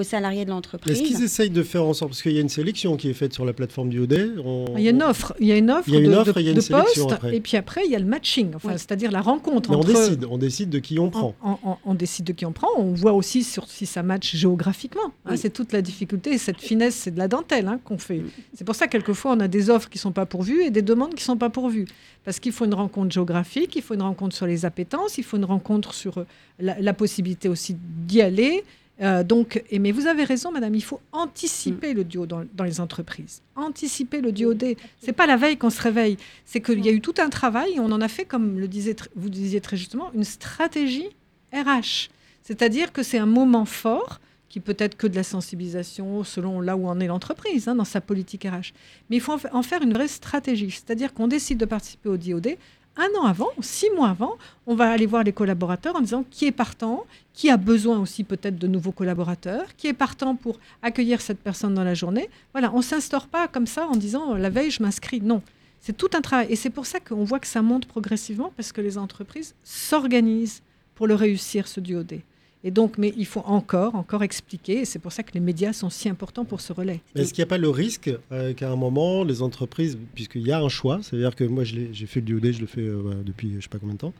aux 0.00 0.04
salariés 0.04 0.44
de 0.44 0.50
l'entreprise. 0.50 0.98
Est-ce 0.98 1.06
qu'ils 1.06 1.22
essayent 1.22 1.50
de 1.50 1.62
faire 1.62 1.84
en 1.84 1.94
sorte, 1.94 2.10
parce 2.10 2.22
qu'il 2.22 2.32
y 2.32 2.38
a 2.38 2.40
une 2.40 2.48
sélection 2.48 2.96
qui 2.96 3.08
est 3.08 3.14
faite 3.14 3.32
sur 3.32 3.44
la 3.44 3.52
plateforme 3.52 3.88
du 3.88 4.00
OD 4.00 4.34
Il 4.76 4.82
y 4.82 4.88
a 4.88 4.90
une 4.90 5.02
offre, 5.02 5.34
il 5.40 5.46
y 5.46 5.52
a 5.52 5.56
une 5.56 5.70
offre, 5.70 5.88
il 5.88 5.94
y 5.94 5.96
a 5.96 6.00
une 6.00 6.10
de, 6.10 6.16
offre 6.16 6.32
de- 6.32 6.38
et 6.40 6.42
il 6.42 6.46
y 6.46 6.48
a 6.48 6.50
une 6.52 6.56
de 6.56 6.60
sélection 6.60 7.02
postes, 7.04 7.12
après. 7.16 7.36
et 7.36 7.40
puis 7.40 7.56
après 7.56 7.82
il 7.84 7.90
y 7.92 7.94
a 7.96 7.98
le 7.98 8.04
matching, 8.04 8.50
enfin, 8.54 8.68
Oui. 8.70 8.74
c'est-à-dire 8.78 9.10
la 9.10 9.20
rencontre 9.20 9.70
Mais 9.70 9.76
on 9.76 9.80
entre. 9.80 9.92
décide, 9.92 10.24
on 10.30 10.38
décide 10.38 10.70
de 10.70 10.78
qui 10.78 10.98
on 10.98 11.10
prend. 11.10 11.34
On, 11.44 11.56
on- 11.64 11.76
on 11.84 11.94
décide 11.94 12.24
de 12.24 12.32
qui 12.32 12.44
on 12.46 12.52
prend. 12.52 12.68
On 12.76 12.92
voit 12.92 13.12
aussi 13.12 13.42
sur, 13.44 13.68
si 13.68 13.86
ça 13.86 14.02
match 14.02 14.34
géographiquement. 14.34 15.12
hein. 15.26 15.36
C'est 15.36 15.50
toute 15.52 15.72
la 15.72 15.82
difficulté. 15.82 16.32
Et 16.32 16.38
cette 16.38 16.60
finesse, 16.60 16.94
c'est 16.94 17.10
de 17.10 17.18
la 17.18 17.28
dentelle 17.28 17.68
hein, 17.68 17.80
qu'on 17.84 17.98
fait. 17.98 18.22
C'est 18.54 18.64
pour 18.64 18.74
ça, 18.74 18.86
quelquefois, 18.88 19.32
on 19.32 19.40
a 19.40 19.48
des 19.48 19.70
offres 19.70 19.88
qui 19.88 19.98
ne 19.98 20.02
sont 20.02 20.12
pas 20.12 20.26
pourvues 20.26 20.62
et 20.62 20.70
des 20.70 20.82
demandes 20.82 21.10
qui 21.10 21.22
ne 21.22 21.32
sont 21.32 21.36
pas 21.36 21.50
pourvues. 21.50 21.86
Parce 22.24 22.38
qu'il 22.38 22.52
faut 22.52 22.64
une 22.66 22.74
rencontre 22.74 23.10
géographique, 23.12 23.74
il 23.76 23.82
faut 23.82 23.94
une 23.94 24.02
rencontre 24.02 24.36
sur 24.36 24.46
les 24.46 24.64
appétences, 24.64 25.16
il 25.18 25.24
faut 25.24 25.36
une 25.38 25.44
rencontre 25.46 25.94
sur 25.94 26.18
euh, 26.18 26.24
la, 26.58 26.78
la 26.80 26.92
possibilité 26.92 27.48
aussi 27.48 27.76
d'y 28.06 28.20
aller. 28.20 28.62
Euh, 29.02 29.22
donc, 29.24 29.62
et, 29.70 29.78
mais 29.78 29.92
vous 29.92 30.06
avez 30.06 30.24
raison, 30.24 30.52
madame, 30.52 30.74
il 30.74 30.82
faut 30.82 31.00
anticiper 31.12 31.94
le 31.94 32.04
duo 32.04 32.26
dans, 32.26 32.44
dans 32.54 32.64
les 32.64 32.80
entreprises. 32.80 33.40
Anticiper 33.56 34.20
le 34.20 34.30
duo 34.32 34.52
D. 34.54 34.76
C'est 35.00 35.12
pas 35.14 35.26
la 35.26 35.36
veille 35.36 35.56
qu'on 35.56 35.70
se 35.70 35.80
réveille. 35.80 36.18
C'est 36.44 36.60
qu'il 36.60 36.84
y 36.84 36.88
a 36.88 36.92
eu 36.92 37.00
tout 37.00 37.14
un 37.18 37.30
travail 37.30 37.74
et 37.76 37.80
on 37.80 37.86
en 37.92 38.00
a 38.00 38.08
fait, 38.08 38.24
comme 38.26 38.58
le 38.58 38.68
disait, 38.68 38.94
vous 39.16 39.30
disiez 39.30 39.60
très 39.62 39.76
justement, 39.78 40.10
une 40.14 40.24
stratégie 40.24 41.08
RH. 41.52 42.10
C'est-à-dire 42.42 42.92
que 42.92 43.02
c'est 43.02 43.18
un 43.18 43.26
moment 43.26 43.64
fort 43.64 44.20
qui 44.48 44.58
peut 44.60 44.74
être 44.78 44.96
que 44.96 45.06
de 45.06 45.14
la 45.14 45.22
sensibilisation 45.22 46.24
selon 46.24 46.60
là 46.60 46.76
où 46.76 46.86
en 46.88 46.98
est 46.98 47.06
l'entreprise, 47.06 47.68
hein, 47.68 47.76
dans 47.76 47.84
sa 47.84 48.00
politique 48.00 48.44
RH. 48.44 48.72
Mais 49.08 49.16
il 49.16 49.20
faut 49.20 49.32
en 49.32 49.38
fa- 49.38 49.54
en 49.54 49.62
faire 49.62 49.80
une 49.82 49.92
vraie 49.92 50.08
stratégie. 50.08 50.70
C'est-à-dire 50.72 51.14
qu'on 51.14 51.28
décide 51.28 51.58
de 51.58 51.64
participer 51.66 52.08
au 52.08 52.16
DOD. 52.16 52.56
Un 53.00 53.18
an 53.18 53.24
avant, 53.24 53.48
six 53.62 53.88
mois 53.96 54.10
avant, 54.10 54.36
on 54.66 54.74
va 54.74 54.90
aller 54.90 55.06
voir 55.06 55.24
les 55.24 55.32
collaborateurs 55.32 55.96
en 55.96 56.02
disant 56.02 56.22
qui 56.30 56.44
est 56.44 56.52
partant, 56.52 57.06
qui 57.32 57.48
a 57.48 57.56
besoin 57.56 57.98
aussi 57.98 58.24
peut-être 58.24 58.58
de 58.58 58.66
nouveaux 58.66 58.92
collaborateurs, 58.92 59.74
qui 59.78 59.86
est 59.86 59.94
partant 59.94 60.36
pour 60.36 60.60
accueillir 60.82 61.22
cette 61.22 61.40
personne 61.40 61.72
dans 61.72 61.82
la 61.82 61.94
journée. 61.94 62.28
Voilà, 62.52 62.70
on 62.74 62.78
ne 62.78 62.82
s'instaure 62.82 63.26
pas 63.26 63.48
comme 63.48 63.66
ça 63.66 63.86
en 63.86 63.96
disant 63.96 64.34
la 64.34 64.50
veille 64.50 64.70
je 64.70 64.82
m'inscris. 64.82 65.22
Non, 65.22 65.40
c'est 65.80 65.96
tout 65.96 66.10
un 66.12 66.20
travail. 66.20 66.48
Et 66.50 66.56
c'est 66.56 66.68
pour 66.68 66.84
ça 66.84 67.00
qu'on 67.00 67.24
voit 67.24 67.40
que 67.40 67.46
ça 67.46 67.62
monte 67.62 67.86
progressivement 67.86 68.52
parce 68.54 68.70
que 68.70 68.82
les 68.82 68.98
entreprises 68.98 69.54
s'organisent 69.64 70.60
pour 70.94 71.06
le 71.06 71.14
réussir, 71.14 71.68
ce 71.68 71.80
duodé. 71.80 72.22
Et 72.62 72.70
donc, 72.70 72.98
mais 72.98 73.14
il 73.16 73.26
faut 73.26 73.42
encore, 73.46 73.94
encore 73.94 74.22
expliquer. 74.22 74.80
Et 74.80 74.84
c'est 74.84 74.98
pour 74.98 75.12
ça 75.12 75.22
que 75.22 75.32
les 75.32 75.40
médias 75.40 75.72
sont 75.72 75.90
si 75.90 76.08
importants 76.08 76.44
pour 76.44 76.60
ce 76.60 76.72
relais. 76.72 77.00
Mais 77.14 77.22
Est-ce 77.22 77.32
qu'il 77.32 77.42
n'y 77.42 77.48
a 77.48 77.48
pas 77.48 77.58
le 77.58 77.70
risque 77.70 78.10
euh, 78.32 78.52
qu'à 78.52 78.70
un 78.70 78.76
moment, 78.76 79.24
les 79.24 79.42
entreprises, 79.42 79.98
puisqu'il 80.14 80.46
y 80.46 80.52
a 80.52 80.60
un 80.60 80.68
choix, 80.68 81.00
c'est-à-dire 81.02 81.34
que 81.34 81.44
moi 81.44 81.64
j'ai 81.64 82.06
fait 82.06 82.20
le 82.20 82.38
DOD, 82.38 82.52
je 82.52 82.60
le 82.60 82.66
fais 82.66 82.82
euh, 82.82 83.22
depuis 83.24 83.50
je 83.50 83.56
ne 83.56 83.60
sais 83.60 83.68
pas 83.68 83.78
combien 83.78 83.94
de 83.94 84.00
temps, 84.00 84.14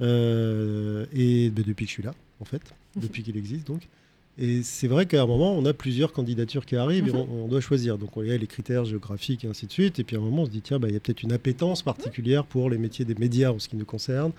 euh, 0.00 1.06
et 1.12 1.50
ben, 1.50 1.64
depuis 1.66 1.84
que 1.84 1.90
je 1.90 1.94
suis 1.94 2.02
là, 2.02 2.14
en 2.40 2.44
fait, 2.44 2.62
depuis 2.96 3.22
qu'il 3.22 3.36
existe 3.36 3.66
donc. 3.66 3.88
Et 4.40 4.62
c'est 4.62 4.86
vrai 4.86 5.06
qu'à 5.06 5.22
un 5.22 5.26
moment, 5.26 5.52
on 5.56 5.64
a 5.64 5.72
plusieurs 5.74 6.12
candidatures 6.12 6.64
qui 6.64 6.76
arrivent 6.76 7.08
et 7.08 7.12
on, 7.12 7.44
on 7.44 7.48
doit 7.48 7.60
choisir. 7.60 7.98
Donc, 7.98 8.10
il 8.18 8.26
y 8.26 8.32
a 8.32 8.36
les 8.36 8.46
critères 8.46 8.84
géographiques 8.84 9.44
et 9.44 9.48
ainsi 9.48 9.66
de 9.66 9.72
suite. 9.72 9.98
Et 9.98 10.04
puis, 10.04 10.14
à 10.16 10.20
un 10.20 10.22
moment, 10.22 10.42
on 10.42 10.46
se 10.46 10.50
dit, 10.50 10.60
tiens, 10.60 10.78
bah, 10.78 10.86
il 10.88 10.94
y 10.94 10.96
a 10.96 11.00
peut-être 11.00 11.22
une 11.24 11.32
appétence 11.32 11.82
particulière 11.82 12.44
pour 12.44 12.70
les 12.70 12.78
métiers 12.78 13.04
des 13.04 13.16
médias 13.16 13.50
en 13.50 13.58
ce 13.58 13.68
qui 13.68 13.76
nous 13.76 13.84
concerne 13.84 14.30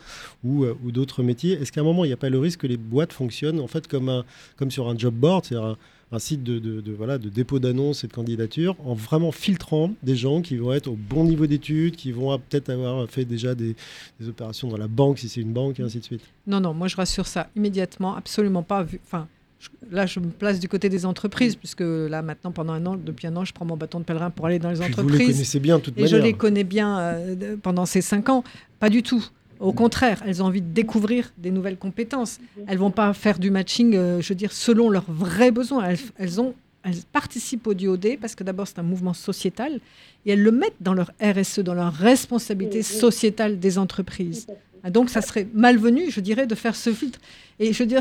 ou, 0.43 0.63
euh, 0.63 0.77
ou 0.85 0.91
d'autres 0.91 1.21
métiers. 1.21 1.53
Est-ce 1.53 1.71
qu'à 1.73 1.81
un 1.81 1.83
moment, 1.83 2.05
il 2.05 2.07
n'y 2.07 2.13
a 2.13 2.17
pas 2.17 2.29
le 2.29 2.39
risque 2.39 2.61
que 2.61 2.67
les 2.67 2.77
boîtes 2.77 3.11
fonctionnent 3.11 3.59
en 3.59 3.67
fait 3.67 3.87
comme, 3.87 4.07
un, 4.09 4.23
comme 4.55 4.71
sur 4.71 4.87
un 4.87 4.97
job 4.97 5.13
board, 5.13 5.43
c'est-à-dire 5.45 5.67
un, 5.67 5.77
un 6.11 6.19
site 6.19 6.43
de, 6.43 6.57
de- 6.59 6.81
de, 6.81 6.91
voilà, 6.93 7.17
de 7.17 7.29
dépôt 7.29 7.59
d'annonces 7.59 8.03
et 8.03 8.07
de 8.07 8.13
candidatures, 8.13 8.75
en 8.85 8.93
vraiment 8.95 9.31
filtrant 9.31 9.93
des 10.01 10.15
gens 10.15 10.41
qui 10.41 10.55
vont 10.55 10.73
être 10.73 10.87
au 10.87 10.95
bon 10.97 11.23
niveau 11.25 11.45
d'études, 11.45 11.95
qui 11.97 12.11
vont 12.13 12.35
peut-être 12.39 12.69
avoir 12.69 13.07
fait 13.09 13.25
déjà 13.25 13.53
des, 13.53 13.75
des 14.19 14.27
opérations 14.29 14.69
dans 14.69 14.77
la 14.77 14.87
banque, 14.87 15.19
si 15.19 15.29
c'est 15.29 15.41
une 15.41 15.53
banque, 15.53 15.79
et 15.79 15.83
ainsi 15.83 15.99
de 15.99 16.03
suite? 16.05 16.21
Non, 16.47 16.61
non, 16.61 16.73
moi 16.73 16.87
je 16.87 16.95
rassure 16.95 17.27
ça 17.27 17.49
immédiatement, 17.55 18.15
absolument 18.15 18.63
pas. 18.63 18.81
Vu, 18.83 18.99
enfin, 19.05 19.27
je- 19.59 19.69
là, 19.95 20.05
je 20.05 20.19
me 20.19 20.27
place 20.27 20.59
du 20.59 20.67
côté 20.69 20.87
des 20.89 21.05
entreprises, 21.05 21.55
puisque 21.55 21.81
là, 21.81 22.21
maintenant, 22.21 22.51
pendant 22.51 22.73
un 22.73 22.85
an, 22.85 22.95
depuis 22.95 23.27
un 23.27 23.35
an, 23.35 23.45
je 23.45 23.53
prends 23.53 23.65
mon 23.65 23.77
bâton 23.77 23.99
de 23.99 24.05
pèlerin 24.05 24.29
pour 24.29 24.45
aller 24.45 24.59
dans 24.59 24.69
les 24.71 24.79
Puis 24.79 24.93
vous 24.93 24.99
entreprises. 25.01 25.19
les 25.19 25.33
connaissez 25.33 25.59
bien 25.59 25.77
de 25.77 25.83
toute 25.83 25.97
Et 25.97 26.07
je 26.07 26.15
les 26.17 26.33
connais 26.33 26.63
bien 26.63 26.99
euh, 26.99 27.55
pendant 27.61 27.85
ces 27.85 28.01
cinq 28.01 28.29
ans. 28.29 28.43
Pas 28.79 28.89
du 28.89 29.03
tout. 29.03 29.23
Au 29.59 29.73
contraire, 29.73 30.23
elles 30.25 30.41
ont 30.41 30.45
envie 30.45 30.61
de 30.61 30.71
découvrir 30.71 31.33
des 31.37 31.51
nouvelles 31.51 31.75
compétences. 31.77 32.39
Elles 32.67 32.77
vont 32.77 32.91
pas 32.91 33.13
faire 33.13 33.37
du 33.39 33.51
matching, 33.51 33.93
euh, 33.95 34.21
je 34.21 34.29
veux 34.29 34.35
dire, 34.35 34.53
selon 34.53 34.89
leurs 34.89 35.11
vrais 35.11 35.51
besoins. 35.51 35.83
Elles, 35.89 35.99
elles 36.17 36.39
ont, 36.39 36.53
elles 36.83 36.95
participent 37.11 37.67
au 37.67 37.73
DOD 37.73 38.17
parce 38.21 38.35
que 38.35 38.45
d'abord, 38.45 38.67
c'est 38.69 38.79
un 38.79 38.83
mouvement 38.83 39.13
sociétal 39.13 39.81
et 40.25 40.31
elles 40.31 40.41
le 40.41 40.53
mettent 40.53 40.77
dans 40.79 40.93
leur 40.93 41.11
RSE, 41.21 41.59
dans 41.59 41.73
leur 41.73 41.91
responsabilité 41.93 42.77
Oui, 42.79 42.85
oui. 42.89 42.99
sociétale 42.99 43.59
des 43.59 43.77
entreprises. 43.77 44.47
Ah, 44.81 44.89
Donc, 44.91 45.09
ça 45.09 45.21
serait 45.21 45.45
malvenu, 45.53 46.09
je 46.09 46.21
dirais, 46.21 46.47
de 46.47 46.55
faire 46.55 46.77
ce 46.77 46.93
filtre. 46.93 47.19
Et 47.59 47.73
je 47.73 47.79
veux 47.83 47.87
dire, 47.87 47.99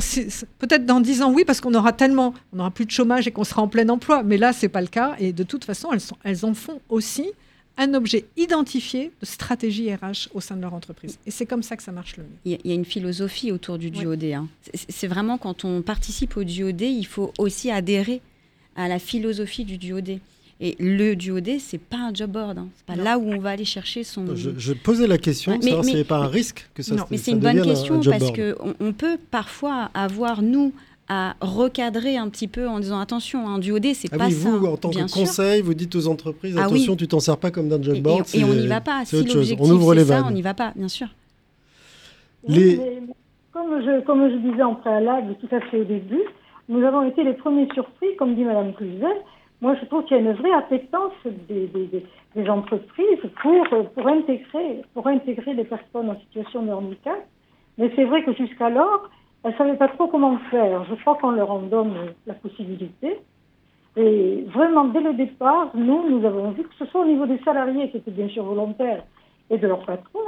peut-être 0.59 0.87
dans 0.87 1.01
10 1.01 1.23
ans, 1.23 1.33
oui, 1.33 1.45
parce 1.45 1.61
qu'on 1.61 1.75
aura 1.75 1.93
tellement, 1.93 2.33
on 2.53 2.61
aura 2.61 2.71
plus 2.71 2.87
de 2.87 2.91
chômage 2.93 3.27
et 3.27 3.33
qu'on 3.33 3.45
sera 3.45 3.61
en 3.63 3.69
plein 3.69 3.89
emploi. 3.89 4.23
Mais 4.23 4.37
là, 4.37 4.53
c'est 4.53 4.69
pas 4.69 4.81
le 4.81 4.87
cas. 4.87 5.17
Et 5.19 5.33
de 5.33 5.43
toute 5.43 5.65
façon, 5.65 5.93
elles, 5.93 6.01
sont, 6.01 6.17
elles 6.25 6.45
en 6.45 6.55
font 6.55 6.81
aussi 6.89 7.27
un 7.77 7.95
objet 7.95 8.25
identifié 8.37 9.13
de 9.21 9.27
stratégie 9.27 9.93
RH 9.95 10.29
au 10.35 10.41
sein 10.41 10.57
de 10.57 10.63
leur 10.63 10.75
entreprise. 10.75 11.19
Et 11.27 11.31
c'est 11.31 11.47
comme 11.47 11.63
ça 11.63 11.77
que 11.77 11.83
ça 11.83 11.93
marche 11.93 12.17
le 12.17 12.25
mieux. 12.25 12.29
Il 12.45 12.53
y, 12.65 12.73
a- 12.73 12.75
une 12.75 12.85
philosophie 12.85 13.53
autour 13.53 13.79
du 13.79 13.91
duodé. 13.91 14.35
hein. 14.35 14.49
C'est- 14.75 14.87
C'est 14.91 15.07
vraiment 15.07 15.39
quand 15.39 15.65
on 15.65 15.83
participe 15.83 16.37
au 16.37 16.45
duodé, 16.45 16.87
il 16.87 17.07
faut 17.07 17.33
aussi 17.39 17.71
adhérer 17.71 18.21
à 18.77 18.89
la 18.89 18.99
philosophie 18.99 19.65
du 19.65 19.77
duodé. 19.79 20.21
Et 20.61 20.75
le 20.81 21.15
duodé, 21.15 21.61
c'est 21.61 21.79
pas 21.79 21.99
un 21.99 22.13
job 22.13 22.33
board. 22.33 22.59
hein. 22.59 22.67
C'est 22.75 22.85
pas 22.87 22.97
Non. 22.97 23.05
là 23.05 23.19
où 23.19 23.31
on 23.31 23.39
va 23.39 23.51
aller 23.51 23.65
chercher 23.65 24.03
son. 24.03 24.35
Je, 24.35 24.51
je 24.59 24.73
posais 24.73 25.07
la 25.07 25.17
question 25.19 25.53
Ouais, 25.53 25.59
mais- 25.59 25.67
savoir 25.67 25.85
s'il 25.85 25.93
n'y 25.93 25.95
mais- 25.95 26.01
avait 26.01 26.09
pas 26.09 26.17
un 26.19 26.27
risque 26.27 26.69
que 26.75 26.83
ça, 26.83 26.95
Non, 26.97 27.05
se- 27.05 27.09
Mais 27.13 27.17
ça 27.17 27.25
c'est 27.27 27.31
une 27.31 27.39
bonne 27.39 27.59
un- 27.61 27.63
question 27.65 27.95
un 27.95 28.11
parce 28.11 28.33
board. 28.33 28.55
qu'on 28.59 28.75
on 28.81 28.93
peut 28.93 29.19
parfois 29.31 29.91
avoir, 29.95 30.43
nous, 30.43 30.73
à 31.09 31.37
recadrer 31.41 32.17
un 32.17 32.29
petit 32.29 32.49
peu 32.49 32.69
en 32.69 32.81
disant 32.81 32.99
attention, 32.99 33.49
un 33.49 33.59
duodé, 33.61 33.95
c'est 33.95 34.09
Ah 34.13 34.19
pas 34.19 34.27
oui, 34.27 34.33
ça. 34.33 34.51
vous, 34.51 34.67
en 34.67 34.77
tant 34.77 34.89
bien 34.91 35.05
que 35.05 35.11
sûr. 35.13 35.21
conseil, 35.21 35.63
vous 35.63 35.75
dites 35.75 35.95
aux 35.95 36.09
entreprises, 36.09 36.57
Ah 36.59 36.65
attention, 36.65 36.93
oui. 36.95 36.99
tu 36.99 37.07
t'en 37.09 37.21
sers 37.21 37.37
pas 37.39 37.51
comme 37.53 37.69
d'un 37.69 37.81
job 37.81 37.99
board. 38.01 38.27
et- 38.35 38.41
et 38.41 38.45
on 38.45 38.49
n'y 38.53 38.67
va 38.67 38.81
pas. 38.81 39.05
c'est 39.05 39.17
Si 39.17 39.23
autre 39.23 39.29
chose. 39.29 39.37
l'objectif 39.37 39.67
On 39.67 39.75
ouvre 39.75 39.95
les 39.95 40.05
ça, 40.05 40.17
vannes. 40.17 40.25
on 40.29 40.35
n'y 40.35 40.43
va 40.43 40.55
pas, 40.55 40.73
bien 40.75 40.89
sûr. 40.89 41.07
Les- 42.47 42.77
Oui, 42.79 42.81
mais 43.07 43.15
comme, 43.53 43.81
je, 43.81 44.05
comme 44.05 44.29
je 44.31 44.37
disais 44.51 44.63
en 44.63 44.75
préalable 44.75 45.37
tout 45.41 45.55
à 45.55 45.61
fait 45.71 45.81
au 45.81 45.85
début, 45.85 46.23
nous 46.69 46.85
avons 46.85 47.09
été 47.09 47.25
les 47.25 47.35
premiers 47.35 47.69
surpris, 47.75 48.09
comme 48.19 48.35
dit 48.35 48.45
Mme 48.45 48.75
Cluzel. 48.75 49.07
Moi, 49.61 49.75
je 49.81 49.85
trouve 49.87 50.05
qu'il 50.05 50.17
y 50.17 50.21
a 50.21 50.23
une 50.23 50.33
vraie 50.33 50.53
appétence 50.53 51.13
des, 51.25 52.49
entreprises 52.49 53.21
pour, 53.43 53.67
pour, 53.95 54.07
intégrer, 54.07 54.83
pour 54.95 55.07
intégrer 55.09 55.55
les 55.55 55.65
personnes 55.65 56.11
en 56.11 56.19
situation 56.21 56.63
de 56.63 56.71
handicap. 56.71 57.27
Mais 57.77 57.91
c'est 57.97 58.05
vrai 58.05 58.23
que 58.25 58.33
jusqu'alors, 58.35 59.11
elles 59.43 59.53
ne 59.53 59.57
savaient 59.57 59.77
pas 59.77 59.89
trop 59.89 60.07
comment 60.07 60.39
faire. 60.51 60.85
Je 60.85 60.95
crois 60.97 61.17
qu'on 61.17 61.33
leur 61.33 61.51
en 61.51 61.63
donne 61.63 61.95
la 62.27 62.35
possibilité. 62.35 63.19
Et 63.97 64.45
vraiment, 64.55 64.85
dès 64.85 65.01
le 65.01 65.15
départ, 65.15 65.71
nous, 65.75 66.09
nous 66.09 66.25
avons 66.25 66.53
vu 66.53 66.63
que 66.63 66.75
ce 66.79 66.87
soit 66.87 67.01
au 67.01 67.07
niveau 67.07 67.27
des 67.27 67.39
salariés, 67.39 67.91
qui 67.91 67.97
étaient 67.97 68.13
bien 68.13 68.29
sûr 68.29 68.45
volontaires, 68.45 69.03
et 69.51 69.59
de 69.59 69.67
leur 69.67 69.85
patron, 69.85 70.21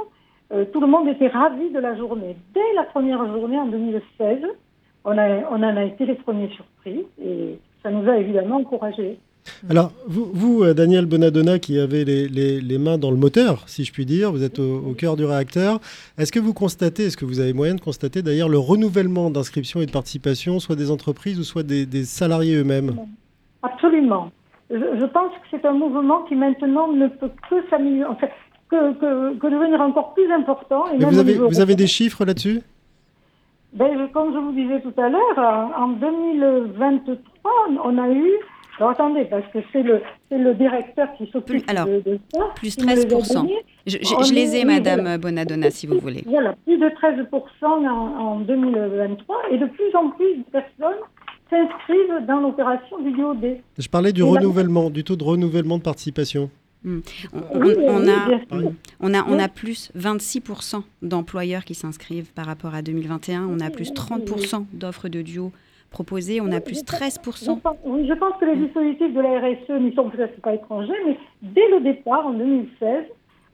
euh, 0.51 0.65
tout 0.65 0.81
le 0.81 0.87
monde 0.87 1.07
était 1.07 1.29
ravi 1.29 1.69
de 1.69 1.79
la 1.79 1.95
journée. 1.95 2.35
Dès 2.53 2.73
la 2.75 2.83
première 2.83 3.25
journée 3.27 3.57
en 3.57 3.67
2016, 3.67 4.39
on, 5.05 5.11
en 5.11 5.63
a 5.63 5.83
été 5.85 6.05
les 6.05 6.15
premiers 6.15 6.49
surpris 6.49 7.05
ça 7.83 7.91
nous 7.91 8.07
a 8.09 8.17
évidemment 8.17 8.57
encouragés. 8.57 9.17
Alors, 9.71 9.91
vous, 10.07 10.29
vous, 10.33 10.63
euh, 10.63 10.75
Daniel 10.75 11.07
Bonadonna, 11.07 11.57
qui 11.57 11.79
avez 11.79 12.05
les, 12.05 12.27
les- 12.27 12.61
les 12.61 12.77
mains 12.77 12.99
dans 12.99 13.09
le 13.09 13.17
moteur, 13.17 13.63
si 13.67 13.83
je 13.83 13.91
puis 13.91 14.05
dire, 14.05 14.31
vous 14.31 14.43
êtes 14.43 14.59
au, 14.59 14.77
au 14.89 14.93
cœur 14.93 15.15
du 15.15 15.25
réacteur. 15.25 15.79
Est-ce 16.19 16.31
que 16.31 16.39
vous 16.39 16.53
constatez, 16.53 17.05
est-ce 17.05 17.17
que 17.17 17.25
vous 17.25 17.39
avez 17.39 17.51
moyen 17.53 17.73
de 17.73 17.81
constater 17.81 18.21
d'ailleurs 18.21 18.49
le 18.49 18.59
renouvellement 18.59 19.31
d'inscription 19.31 19.81
et 19.81 19.87
de 19.87 19.91
participation, 19.91 20.59
soit 20.59 20.75
des 20.75 20.91
entreprises 20.91 21.39
ou 21.39 21.43
soit 21.43 21.63
des, 21.63 21.87
des 21.87 22.03
salariés 22.05 22.55
eux-mêmes? 22.57 22.95
Absolument. 23.63 24.29
Je, 24.69 24.75
je 24.77 25.05
pense 25.05 25.31
que 25.33 25.47
c'est 25.49 25.65
un 25.65 25.73
mouvement 25.73 26.21
qui 26.29 26.35
maintenant 26.35 26.91
ne 26.91 27.07
peut 27.07 27.31
que 27.49 27.55
s'améliorer, 27.71 28.09
en 28.11 28.15
fait, 28.17 28.29
que, 28.69 28.93
que, 28.93 29.37
que 29.39 29.47
devenir 29.47 29.81
encore 29.81 30.13
plus 30.13 30.31
important. 30.31 30.85
Et 30.93 30.97
Mais 30.99 31.05
même 31.05 31.09
vous 31.15 31.19
avez, 31.19 31.33
vous 31.33 31.75
des 31.75 31.87
chiffres 31.87 32.25
là-dessus? 32.25 32.61
Ben, 33.73 33.87
je- 33.97 34.13
comme 34.13 34.33
je 34.33 34.37
vous 34.39 34.51
disais 34.51 34.81
tout 34.81 34.93
à 35.01 35.09
l'heure, 35.09 35.71
en 35.77 35.83
en 35.83 35.87
2023, 35.93 37.15
on 37.43 37.97
a 37.97 38.09
eu. 38.09 38.31
Alors 38.77 38.91
attendez, 38.91 39.25
parce 39.25 39.45
que 39.53 39.59
c'est 39.71 39.83
le, 39.83 40.01
c'est 40.29 40.37
le 40.39 40.55
directeur 40.55 41.07
qui 41.17 41.29
s'occupe 41.31 41.67
de, 41.67 42.01
de 42.03 42.19
ça. 42.33 42.39
plus 42.55 42.75
qui 42.75 42.83
me 42.85 42.95
les 42.95 43.01
a 43.01 43.05
13%. 43.05 43.33
donnés. 43.35 43.55
Je, 43.85 43.97
je- 44.01 44.15
On 44.15 44.23
je 44.23 44.33
les 44.33 44.55
ai, 44.55 44.65
Madame 44.65 45.01
voilà. 45.01 45.17
Bonadonna, 45.19 45.69
si 45.69 45.85
vous 45.87 45.99
voulez. 45.99 46.23
Voilà, 46.25 46.55
plus 46.65 46.77
de 46.77 46.85
13% 46.87 47.27
en, 47.63 47.87
en 47.89 48.39
2023 48.39 49.35
et 49.51 49.57
de 49.59 49.65
plus 49.67 49.95
en 49.95 50.09
plus 50.11 50.37
de 50.37 50.43
personnes 50.51 50.99
s'inscrivent 51.49 52.25
dans 52.27 52.39
l'opération 52.39 52.99
du 53.01 53.11
DOD. 53.11 53.57
Je 53.77 53.87
parlais 53.89 54.13
du 54.13 54.21
Et 54.21 54.23
renouvellement, 54.23 54.89
du 54.89 55.03
taux 55.03 55.15
de 55.17 55.23
renouvellement 55.23 55.77
de 55.77 55.83
participation. 55.83 56.49
On, 56.85 57.01
on- 57.33 57.59
Oui, 57.59 57.73
on 57.87 58.07
a, 58.07 58.39
on, 59.01 59.13
a, 59.13 59.23
on 59.27 59.37
a 59.37 59.47
plus 59.49 59.91
26% 59.97 60.81
d'employeurs 61.03 61.65
qui 61.65 61.75
s'inscrivent 61.75 62.31
par 62.33 62.45
rapport 62.45 62.73
à 62.73 62.81
2021. 62.81 63.45
On 63.47 63.59
a 63.59 63.69
plus 63.69 63.89
oui, 63.89 63.95
30% 63.95 64.65
d'offres 64.73 65.09
de 65.09 65.21
duo 65.21 65.51
proposées. 65.91 66.41
On 66.41 66.51
a 66.51 66.59
plus 66.59 66.79
Je 66.79 66.83
13%. 66.83 67.59
pense, 67.59 67.75
oui, 67.83 68.07
je 68.07 68.13
pense 68.13 68.33
que 68.39 68.45
les 68.45 68.55
dispositifs 68.55 69.13
de 69.13 69.21
la 69.21 69.39
RSE 69.39 69.79
n'y 69.81 69.93
sont 69.93 70.09
peut-être 70.09 70.41
pas 70.41 70.55
étrangers, 70.55 70.93
mais 71.05 71.17
dès 71.43 71.69
le 71.69 71.81
départ, 71.81 72.25
en 72.25 72.33
2016, 72.33 73.05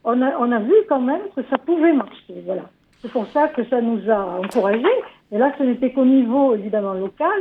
on 0.04 0.22
a, 0.22 0.38
on 0.38 0.50
a 0.50 0.60
vu 0.60 0.72
quand 0.88 1.00
même 1.02 1.20
que 1.36 1.42
ça 1.50 1.58
pouvait 1.58 1.92
marcher. 1.92 2.34
Voilà. 2.46 2.70
C'est 3.02 3.10
pour 3.12 3.26
ça 3.28 3.48
que 3.48 3.64
ça 3.68 3.80
nous 3.82 4.08
a 4.10 4.40
encouragés. 4.40 4.84
Et 5.30 5.38
là, 5.38 5.52
ce 5.58 5.62
n'était 5.62 5.92
qu'au 5.92 6.06
niveau, 6.06 6.54
évidemment, 6.54 6.94
local. 6.94 7.38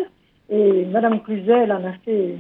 Et 0.49 0.86
Madame 0.86 1.21
Cluzel 1.23 1.71
en 1.71 1.83
a 1.86 1.93
fait 2.05 2.36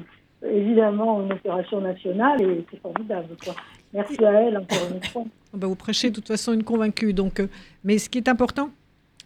évidemment 0.45 1.21
une 1.23 1.33
opération 1.33 1.81
nationale 1.81 2.41
et 2.41 2.65
c'est 2.69 2.79
formidable. 2.81 3.35
Quoi. 3.43 3.53
Merci 3.93 4.23
à 4.23 4.31
elle 4.31 4.57
encore 4.57 4.87
une 4.93 5.03
fois. 5.03 5.23
Ah 5.53 5.57
bah, 5.57 5.67
vous 5.67 5.75
prêchez 5.75 6.09
de 6.09 6.15
toute 6.15 6.27
façon 6.27 6.51
une 6.51 6.63
convaincue. 6.65 7.13
Donc, 7.13 7.39
euh, 7.39 7.47
mais 7.85 7.97
ce 7.99 8.09
qui 8.09 8.17
est 8.17 8.27
important, 8.27 8.69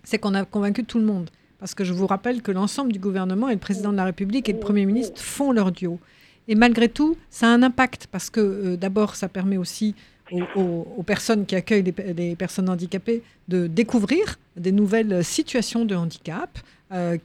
c'est 0.03 0.19
qu'on 0.19 0.35
a 0.35 0.45
convaincu 0.45 0.83
tout 0.83 0.99
le 0.99 1.05
monde. 1.05 1.31
Parce 1.61 1.73
que 1.73 1.85
je 1.85 1.93
vous 1.93 2.07
rappelle 2.07 2.41
que 2.41 2.51
l'ensemble 2.51 2.91
du 2.91 2.99
gouvernement 2.99 3.47
et 3.47 3.53
le 3.53 3.59
président 3.59 3.91
de 3.91 3.97
la 3.97 4.05
République 4.05 4.49
et 4.49 4.53
le 4.53 4.59
Premier 4.59 4.85
ministre 4.85 5.21
font 5.21 5.53
leur 5.53 5.71
duo. 5.71 5.99
Et 6.49 6.55
malgré 6.55 6.89
tout, 6.89 7.15
ça 7.29 7.47
a 7.47 7.49
un 7.51 7.63
impact 7.63 8.07
parce 8.11 8.29
que 8.29 8.41
euh, 8.41 8.75
d'abord, 8.75 9.15
ça 9.15 9.29
permet 9.29 9.57
aussi 9.57 9.95
aux, 10.55 11.03
personnes 11.03 11.45
qui 11.45 11.55
accueillent 11.55 11.83
les, 11.83 12.35
personnes 12.35 12.69
handicapées 12.69 13.21
de 13.47 13.67
découvrir 13.67 14.39
des 14.55 14.71
nouvelles 14.71 15.23
situations 15.23 15.85
de 15.85 15.95
handicap 15.95 16.57
euh, 16.91 17.17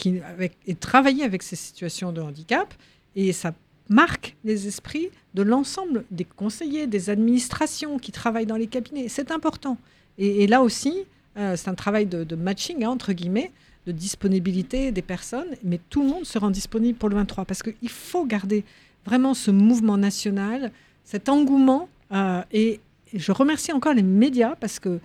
et 0.66 0.74
travailler 0.74 1.24
avec 1.24 1.42
ces 1.42 1.56
situations 1.56 2.12
de 2.12 2.20
handicap. 2.20 2.72
Et 3.14 3.32
ça 3.32 3.52
marque 3.88 4.36
les 4.44 4.66
esprits 4.66 5.08
de 5.34 5.42
l'ensemble 5.42 6.04
des 6.10 6.24
conseillers, 6.24 6.86
des 6.86 7.10
administrations 7.10 7.98
qui 7.98 8.12
travaillent 8.12 8.46
dans 8.46 8.56
les 8.56 8.66
cabinets. 8.66 9.08
C'est 9.08 9.30
important. 9.30 9.78
Et, 10.18 10.46
là 10.46 10.62
aussi, 10.62 11.04
euh, 11.36 11.56
c'est 11.56 11.68
un 11.68 11.74
travail 11.74 12.06
de, 12.06 12.34
matching, 12.34 12.84
hein, 12.84 12.90
entre 12.90 13.12
guillemets, 13.12 13.50
de 13.86 13.92
disponibilité 13.92 14.90
des 14.90 15.02
personnes, 15.02 15.48
mais 15.62 15.80
tout 15.90 16.02
le 16.02 16.08
monde 16.08 16.24
se 16.24 16.38
rend 16.38 16.50
disponible 16.50 16.98
pour 16.98 17.08
le 17.08 17.14
23 17.14 17.44
parce 17.44 17.62
qu'il 17.62 17.88
faut 17.88 18.24
garder 18.24 18.64
vraiment 19.04 19.34
ce 19.34 19.50
mouvement 19.50 19.96
national, 19.96 20.72
cet 21.04 21.28
engouement. 21.28 21.88
Euh, 22.12 22.42
et, 22.52 22.80
je 23.14 23.30
remercie 23.30 23.72
encore 23.72 23.94
les 23.94 24.02
médias 24.02 24.56
parce 24.56 24.80
que, 24.80 24.98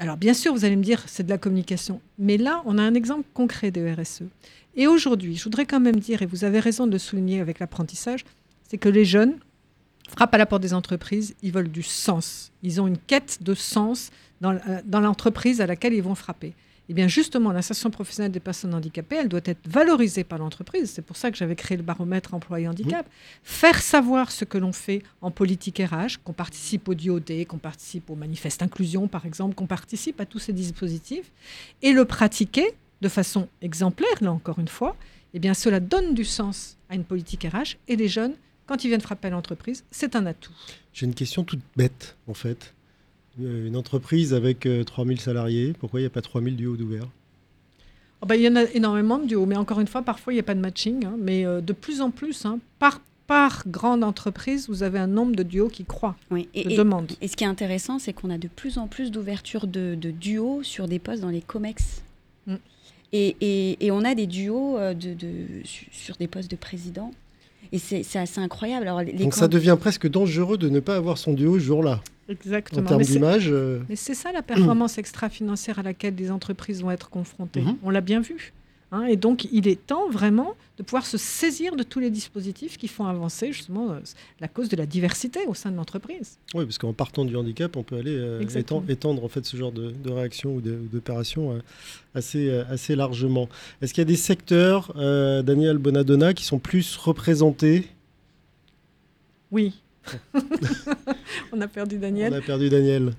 alors 0.00 0.16
bien 0.16 0.34
sûr, 0.34 0.52
vous 0.52 0.64
allez 0.64 0.74
me 0.74 0.82
dire, 0.82 1.02
c'est 1.06 1.22
de 1.22 1.30
la 1.30 1.38
communication, 1.38 2.00
mais 2.18 2.36
là, 2.36 2.62
on 2.66 2.78
a 2.78 2.82
un 2.82 2.94
exemple 2.94 3.24
concret 3.32 3.70
de 3.70 3.94
RSE. 3.94 4.24
Et 4.74 4.88
aujourd'hui, 4.88 5.36
je 5.36 5.44
voudrais 5.44 5.64
quand 5.64 5.78
même 5.78 6.00
dire, 6.00 6.20
et 6.20 6.26
vous 6.26 6.44
avez 6.44 6.58
raison 6.58 6.88
de 6.88 6.92
le 6.92 6.98
souligner 6.98 7.40
avec 7.40 7.60
l'apprentissage, 7.60 8.24
c'est 8.68 8.76
que 8.76 8.88
les 8.88 9.04
jeunes 9.04 9.38
frappent 10.08 10.34
à 10.34 10.38
la 10.38 10.46
porte 10.46 10.62
des 10.62 10.74
entreprises, 10.74 11.36
ils 11.42 11.52
veulent 11.52 11.70
du 11.70 11.84
sens. 11.84 12.50
Ils 12.64 12.80
ont 12.80 12.88
une 12.88 12.98
quête 12.98 13.38
de 13.40 13.54
sens 13.54 14.10
dans, 14.40 14.54
euh, 14.54 14.80
dans 14.84 15.00
l'entreprise 15.00 15.60
à 15.60 15.66
laquelle 15.66 15.94
ils 15.94 16.02
vont 16.02 16.16
frapper. 16.16 16.54
Et 16.86 16.92
eh 16.92 16.94
bien 16.94 17.08
justement, 17.08 17.50
l'insertion 17.50 17.90
professionnelle 17.90 18.30
des 18.30 18.40
personnes 18.40 18.74
handicapées, 18.74 19.16
elle 19.16 19.30
doit 19.30 19.40
être 19.46 19.66
valorisée 19.66 20.22
par 20.22 20.38
l'entreprise. 20.38 20.90
C'est 20.90 21.00
pour 21.00 21.16
ça 21.16 21.30
que 21.30 21.36
j'avais 21.38 21.56
créé 21.56 21.78
le 21.78 21.82
baromètre 21.82 22.34
employé 22.34 22.68
handicap. 22.68 23.08
Faire 23.42 23.80
savoir 23.80 24.30
ce 24.30 24.44
que 24.44 24.58
l'on 24.58 24.72
fait 24.72 25.02
en 25.22 25.30
politique 25.30 25.78
RH, 25.78 26.18
qu'on 26.22 26.34
participe 26.34 26.86
au 26.86 26.94
DOD, 26.94 27.46
qu'on 27.48 27.56
participe 27.56 28.10
au 28.10 28.16
manifeste 28.16 28.60
inclusion, 28.60 29.08
par 29.08 29.24
exemple, 29.24 29.54
qu'on 29.54 29.66
participe 29.66 30.20
à 30.20 30.26
tous 30.26 30.40
ces 30.40 30.52
dispositifs, 30.52 31.32
et 31.80 31.92
le 31.92 32.04
pratiquer 32.04 32.74
de 33.00 33.08
façon 33.08 33.48
exemplaire, 33.62 34.16
là 34.20 34.30
encore 34.30 34.58
une 34.58 34.68
fois, 34.68 34.94
eh 35.32 35.38
bien 35.38 35.54
cela 35.54 35.80
donne 35.80 36.12
du 36.12 36.24
sens 36.24 36.76
à 36.90 36.96
une 36.96 37.04
politique 37.04 37.44
RH 37.44 37.76
et 37.88 37.96
les 37.96 38.08
jeunes, 38.08 38.34
quand 38.66 38.84
ils 38.84 38.88
viennent 38.88 39.00
frapper 39.00 39.28
à 39.28 39.30
l'entreprise, 39.30 39.84
c'est 39.90 40.16
un 40.16 40.26
atout. 40.26 40.52
J'ai 40.92 41.06
une 41.06 41.14
question 41.14 41.44
toute 41.44 41.60
bête, 41.76 42.16
en 42.28 42.34
fait. 42.34 42.74
Euh, 43.42 43.66
une 43.66 43.76
entreprise 43.76 44.32
avec 44.32 44.68
3000 44.86 45.18
euh, 45.18 45.20
salariés, 45.20 45.72
pourquoi 45.78 46.00
il 46.00 46.04
n'y 46.04 46.06
a 46.06 46.10
pas 46.10 46.22
3000 46.22 46.56
duos 46.56 46.76
d'ouverts? 46.76 47.08
Oh 48.20 48.26
ben, 48.26 48.36
Il 48.36 48.42
y 48.42 48.48
en 48.48 48.56
a 48.56 48.64
énormément 48.64 49.18
de 49.18 49.26
duos, 49.26 49.46
mais 49.46 49.56
encore 49.56 49.80
une 49.80 49.88
fois, 49.88 50.02
parfois 50.02 50.32
il 50.32 50.36
n'y 50.36 50.40
a 50.40 50.44
pas 50.44 50.54
de 50.54 50.60
matching. 50.60 51.04
Hein. 51.04 51.16
mais 51.18 51.44
euh, 51.44 51.60
de 51.60 51.72
plus 51.72 52.00
en 52.00 52.10
plus, 52.10 52.46
hein, 52.46 52.60
par, 52.78 53.00
par 53.26 53.64
grande 53.66 54.04
entreprise, 54.04 54.68
vous 54.68 54.84
avez 54.84 55.00
un 55.00 55.08
nombre 55.08 55.34
de 55.34 55.42
duos 55.42 55.68
qui 55.68 55.84
croît, 55.84 56.16
oui, 56.30 56.48
et, 56.54 56.64
de 56.64 56.76
demandes. 56.76 57.12
Et 57.20 57.26
ce 57.26 57.36
qui 57.36 57.42
est 57.42 57.48
intéressant, 57.48 57.98
c'est 57.98 58.12
qu'on 58.12 58.30
a 58.30 58.38
de 58.38 58.48
plus 58.48 58.78
en 58.78 58.86
plus 58.86 59.10
d'ouvertures 59.10 59.66
de, 59.66 59.96
duos 59.96 60.62
sur 60.62 60.86
des 60.86 61.00
postes 61.00 61.22
dans 61.22 61.30
les 61.30 61.42
COMEX. 61.42 62.02
Mm. 62.46 62.54
Et, 63.12 63.90
on 63.90 64.04
a 64.04 64.14
des 64.14 64.26
duos 64.26 64.78
de, 64.94 65.16
sur 65.64 66.16
des 66.16 66.26
postes 66.26 66.50
de 66.50 66.56
président. 66.56 67.12
Et 67.74 67.78
c'est 67.78 68.18
assez 68.20 68.40
incroyable. 68.40 68.86
Alors, 68.86 69.02
Donc 69.04 69.34
ça 69.34 69.48
devient 69.48 69.76
presque 69.78 70.08
dangereux 70.08 70.56
de 70.56 70.68
ne 70.68 70.78
pas 70.78 70.94
avoir 70.94 71.18
son 71.18 71.32
duo 71.32 71.58
ce 71.58 71.64
jour-là. 71.64 72.00
Exactement. 72.28 72.82
En 72.82 72.84
termes 72.84 73.02
d'image. 73.02 73.48
Euh, 73.50 73.80
mais 73.88 73.96
c'est 73.96 74.14
ça 74.14 74.30
la 74.30 74.42
performance 74.42 74.96
extra-financière 74.96 75.80
à 75.80 75.82
laquelle 75.82 76.14
les 76.14 76.30
entreprises 76.30 76.82
vont 76.82 76.92
être 76.92 77.10
confrontées. 77.10 77.62
Mhm. 77.62 77.76
On 77.82 77.90
l'a 77.90 78.00
bien 78.00 78.20
vu. 78.20 78.52
Hein, 78.94 79.06
et 79.06 79.16
donc, 79.16 79.48
il 79.50 79.66
est 79.66 79.86
temps 79.86 80.08
vraiment 80.08 80.54
de 80.78 80.84
pouvoir 80.84 81.04
se 81.04 81.18
saisir 81.18 81.74
de 81.74 81.82
tous 81.82 81.98
les 81.98 82.10
dispositifs 82.10 82.78
qui 82.78 82.86
font 82.86 83.06
avancer 83.06 83.52
justement 83.52 83.90
euh, 83.90 83.98
la 84.38 84.46
cause 84.46 84.68
de 84.68 84.76
la 84.76 84.86
diversité 84.86 85.40
au 85.48 85.54
sein 85.54 85.72
de 85.72 85.76
l'entreprise. 85.76 86.38
Oui, 86.54 86.64
parce 86.64 86.78
qu'en 86.78 86.92
partant 86.92 87.24
du 87.24 87.34
handicap, 87.36 87.76
on 87.76 87.82
peut 87.82 87.96
aller 87.96 88.16
euh, 88.16 88.40
étendre, 88.86 89.24
en 89.24 89.28
fait 89.28 89.44
ce 89.44 89.56
genre 89.56 89.72
de, 89.72 89.92
réaction 90.08 90.54
ou 90.54 90.60
d'opération 90.60 91.54
euh, 91.54 91.58
assez, 92.14 92.48
assez 92.70 92.94
largement. 92.94 93.48
Est-ce 93.82 93.92
qu'il 93.92 94.02
y 94.02 94.06
a 94.06 94.08
des 94.08 94.16
secteurs, 94.16 94.94
Daniel 94.94 95.78
Bonadonna, 95.78 96.32
qui 96.32 96.44
sont 96.44 96.60
plus 96.60 96.96
représentés? 96.96 97.88
Oui. 99.50 99.74
on 101.52 101.60
a 101.60 101.66
perdu 101.66 101.98
Daniel. 101.98 102.32
On 102.32 102.36
a 102.36 102.40
perdu 102.40 102.68
Daniel. 102.68 103.12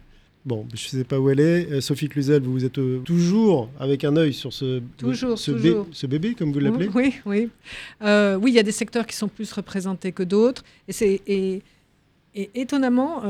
Bon, 0.45 0.67
je 0.75 0.85
ne 0.85 1.01
sais 1.01 1.03
pas 1.03 1.19
où 1.19 1.31
elle 1.31 1.39
est. 1.39 1.71
Euh, 1.71 1.81
Sophie 1.81 2.07
Cluzel, 2.07 2.43
vous 2.43 2.65
êtes 2.65 2.77
euh, 2.77 2.99
toujours 2.99 3.67
avec 3.79 4.03
un 4.03 4.15
œil 4.15 4.31
sur 4.31 4.53
ce, 4.53 4.79
toujours, 4.95 5.39
ce, 5.39 5.85
ce 5.91 6.05
bébé, 6.05 6.35
comme 6.35 6.51
vous 6.51 6.59
l'appelez 6.59 6.87
Oui, 6.93 7.15
oui. 7.25 7.49
Euh, 8.03 8.35
oui, 8.35 8.51
il 8.51 8.53
y 8.53 8.59
a 8.59 8.63
des 8.63 8.71
secteurs 8.71 9.07
qui 9.07 9.15
sont 9.15 9.27
plus 9.27 9.51
représentés 9.51 10.11
que 10.11 10.21
d'autres. 10.21 10.63
Et, 10.87 11.21
et, 11.25 11.63
étonnamment, 12.53 13.23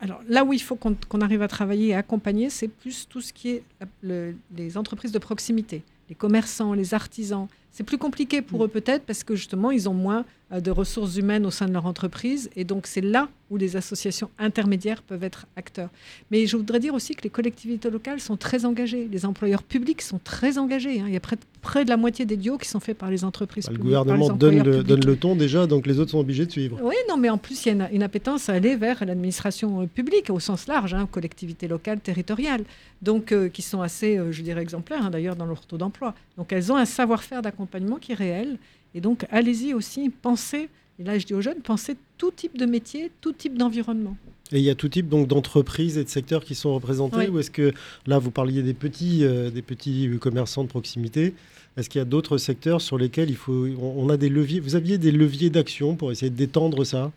alors 0.00 0.20
là 0.28 0.44
où 0.44 0.52
il 0.52 0.60
faut 0.60 0.76
qu'on, 0.76 1.20
arrive 1.20 1.42
à 1.42 1.48
travailler 1.48 1.88
et 1.88 1.94
accompagner, 1.94 2.50
c'est 2.50 2.68
plus 2.68 3.06
tout 3.08 3.20
ce 3.22 3.32
qui 3.32 3.50
est 3.50 3.62
les 4.02 4.76
entreprises 4.76 5.12
de 5.12 5.18
proximité, 5.18 5.82
les 6.10 6.16
commerçants, 6.16 6.74
les 6.74 6.92
artisans. 6.92 7.46
C'est 7.76 7.84
plus 7.84 7.98
compliqué 7.98 8.40
pour 8.40 8.60
mm. 8.60 8.62
eux 8.64 8.68
peut-être 8.68 9.04
parce 9.04 9.22
que 9.22 9.34
justement, 9.34 9.70
ils 9.70 9.86
ont 9.86 9.92
moins 9.92 10.24
euh, 10.50 10.60
de 10.60 10.70
ressources 10.70 11.16
humaines 11.16 11.44
au 11.44 11.50
sein 11.50 11.66
de 11.66 11.74
leur 11.74 11.84
entreprise. 11.84 12.48
Et 12.56 12.64
donc, 12.64 12.86
c'est 12.86 13.02
là 13.02 13.28
où 13.50 13.58
les 13.58 13.76
associations 13.76 14.30
intermédiaires 14.38 15.02
peuvent 15.02 15.22
être 15.22 15.46
acteurs. 15.56 15.90
Mais 16.30 16.46
je 16.46 16.56
voudrais 16.56 16.80
dire 16.80 16.94
aussi 16.94 17.14
que 17.14 17.22
les 17.22 17.30
collectivités 17.30 17.90
locales 17.90 18.18
sont 18.18 18.38
très 18.38 18.64
engagées. 18.64 19.08
Les 19.12 19.26
employeurs 19.26 19.62
publics 19.62 20.00
sont 20.00 20.18
très 20.24 20.56
engagés. 20.56 21.00
Hein. 21.00 21.04
Il 21.06 21.12
y 21.12 21.16
a 21.16 21.20
près, 21.20 21.36
près, 21.60 21.84
de 21.84 21.90
la 21.90 21.98
moitié 21.98 22.24
des 22.24 22.38
duos 22.38 22.56
qui 22.56 22.68
sont 22.68 22.80
faits 22.80 22.96
par 22.96 23.10
les 23.10 23.24
entreprises 23.24 23.66
bah. 23.66 23.72
Le 23.72 23.78
gouvernement 23.78 24.30
donne 24.30 24.62
le, 24.62 24.82
donne 24.82 25.04
le, 25.04 25.16
ton 25.16 25.36
déjà, 25.36 25.66
donc 25.66 25.86
les 25.86 26.00
autres 26.00 26.12
sont 26.12 26.18
obligés 26.18 26.46
de 26.46 26.50
suivre. 26.50 26.80
Oui, 26.82 26.94
non, 27.08 27.18
mais 27.18 27.28
en 27.28 27.38
plus, 27.38 27.66
il 27.66 27.76
y 27.76 27.80
a 27.80 27.90
une, 27.92 28.02
appétence 28.02 28.48
à 28.48 28.54
aller 28.54 28.74
vers 28.74 29.04
l'administration 29.04 29.82
euh, 29.82 29.86
publique 29.86 30.30
au 30.30 30.40
sens 30.40 30.66
large, 30.66 30.94
hein, 30.94 31.06
collectivités 31.10 31.68
locales, 31.68 32.00
territoriales, 32.00 32.64
donc 33.02 33.32
euh, 33.32 33.48
qui 33.48 33.62
sont 33.62 33.82
assez, 33.82 34.18
je 34.30 34.42
dirais, 34.42 34.62
exemplaires 34.62 35.04
hein, 35.04 35.10
d'ailleurs 35.10 35.36
dans 35.36 35.46
leur 35.46 35.66
taux 35.66 35.76
d'emploi. 35.76 36.14
Donc 36.36 36.52
elles 36.52 36.72
ont 36.72 36.76
un 36.76 36.84
savoir-faire 36.84 37.42
d'accompagnement 37.42 37.65
qui 38.00 38.12
est 38.12 38.16
réel 38.16 38.58
et 38.96 39.00
donc, 39.00 39.26
allez-y 39.30 39.74
aussi, 39.74 40.08
pensez, 40.08 40.70
et 40.98 41.04
là 41.04 41.18
je 41.18 41.26
dis 41.26 41.34
aux 41.34 41.42
jeunes, 41.42 41.60
pensez 41.62 41.96
tout 42.16 42.30
type 42.34 42.56
de 42.56 42.64
métier, 42.64 43.12
tout 43.20 43.34
type 43.34 43.58
d'environnement. 43.58 44.16
Et 44.52 44.58
il 44.58 44.64
y 44.64 44.70
a 44.70 44.74
tout 44.74 44.88
type 44.88 45.08
donc 45.08 45.28
d'entreprises 45.28 45.98
et 45.98 46.04
de 46.04 46.08
secteurs 46.08 46.42
qui 46.42 46.54
sont 46.54 46.74
représentés 46.74 47.28
Ou 47.28 47.38
est-ce 47.40 47.50
que 47.50 47.74
là, 48.06 48.18
vous 48.18 48.30
parliez 48.30 48.62
des 48.62 48.72
petits, 48.72 49.22
euh, 49.24 49.50
des 49.50 49.60
petits 49.60 50.08
commerçants 50.18 50.62
de 50.62 50.68
proximité 50.68 51.34
Est-ce 51.76 51.90
qu'il 51.90 51.98
y 51.98 52.02
a 52.02 52.06
d'autres 52.06 52.38
secteurs 52.38 52.80
sur 52.80 52.96
lesquels 52.96 53.28
il 53.28 53.36
faut, 53.36 53.66
on, 53.78 54.08
a 54.08 54.16
des 54.16 54.30
leviers 54.30 54.60
Vous 54.60 54.76
aviez 54.76 54.96
des 54.96 55.12
leviers 55.12 55.50
d'action 55.50 55.94
pour 55.94 56.10
essayer 56.10 56.30
d'étendre 56.30 56.84
ça? 56.84 57.12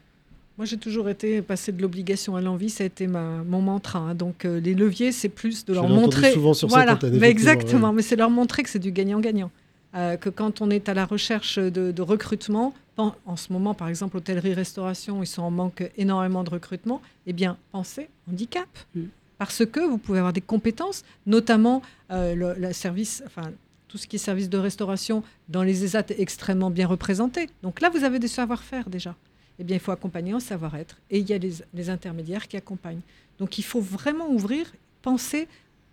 Moi, 0.57 0.65
j'ai 0.65 0.77
toujours 0.77 1.07
été 1.07 1.41
passé 1.41 1.71
de 1.71 1.81
l'obligation 1.81 2.35
à 2.35 2.41
l'envie, 2.41 2.69
ça 2.69 2.83
a 2.83 2.87
été 2.87 3.07
ma, 3.07 3.43
mon 3.47 3.61
mantra. 3.61 3.99
Hein. 3.99 4.15
Donc, 4.15 4.43
euh, 4.43 4.59
les 4.59 4.73
leviers, 4.73 5.13
c'est 5.13 5.29
plus 5.29 5.63
de 5.63 5.73
leur 5.73 5.87
montrer. 5.87 6.33
souvent 6.33 6.53
sur 6.53 6.67
voilà, 6.67 6.99
exactement, 7.21 7.93
mais 7.93 8.01
c'est 8.01 8.17
leur 8.17 8.29
montrer 8.29 8.63
que 8.63 8.69
c'est 8.69 8.79
du 8.79 8.91
gagnant-gagnant. 8.91 9.51
Euh, 9.95 10.17
que 10.17 10.29
quand 10.29 10.61
on 10.61 10.69
est 10.69 10.87
à 10.87 10.93
la 10.93 11.05
recherche 11.05 11.57
de, 11.57 12.01
recrutement, 12.01 12.73
en, 12.97 13.35
ce 13.35 13.51
moment 13.51 13.73
par 13.73 13.87
exemple 13.87 14.17
hôtellerie-restauration, 14.17 15.23
ils 15.23 15.27
sont 15.27 15.41
en 15.41 15.51
manque 15.51 15.89
énormément 15.97 16.43
de 16.43 16.49
recrutement, 16.49 17.01
eh 17.25 17.33
bien 17.33 17.57
pensez 17.71 18.09
handicap. 18.29 18.67
Mm. 18.95 19.03
Parce 19.39 19.65
que 19.65 19.79
vous 19.79 19.97
pouvez 19.97 20.19
avoir 20.19 20.33
des 20.33 20.41
compétences, 20.41 21.03
notamment 21.25 21.81
euh, 22.11 22.35
le, 22.35 22.73
service, 22.73 23.23
enfin, 23.25 23.51
tout 23.87 23.97
ce 23.97 24.05
qui 24.05 24.17
est 24.17 24.19
service 24.19 24.49
de 24.49 24.57
restauration 24.57 25.23
dans 25.47 25.63
les 25.63 25.83
ESAT 25.85 26.09
est 26.09 26.19
extrêmement 26.19 26.69
bien 26.69 26.85
représenté. 26.85 27.49
Donc 27.63 27.79
là, 27.79 27.89
vous 27.89 28.03
avez 28.03 28.19
des 28.19 28.27
savoir-faire 28.27 28.89
déjà. 28.89 29.15
Eh 29.57 29.63
bien, 29.63 29.77
il 29.77 29.79
faut 29.79 29.93
accompagner 29.93 30.33
en 30.33 30.41
savoir-être. 30.41 30.97
Et 31.09 31.19
il 31.19 31.29
y 31.29 31.33
a 31.33 31.37
les, 31.37 31.53
les, 31.73 31.89
intermédiaires 31.89 32.47
qui 32.49 32.57
accompagnent. 32.57 33.01
Donc 33.39 33.57
il 33.57 33.63
faut 33.63 33.81
vraiment 33.81 34.29
ouvrir, 34.29 34.71
penser 35.01 35.47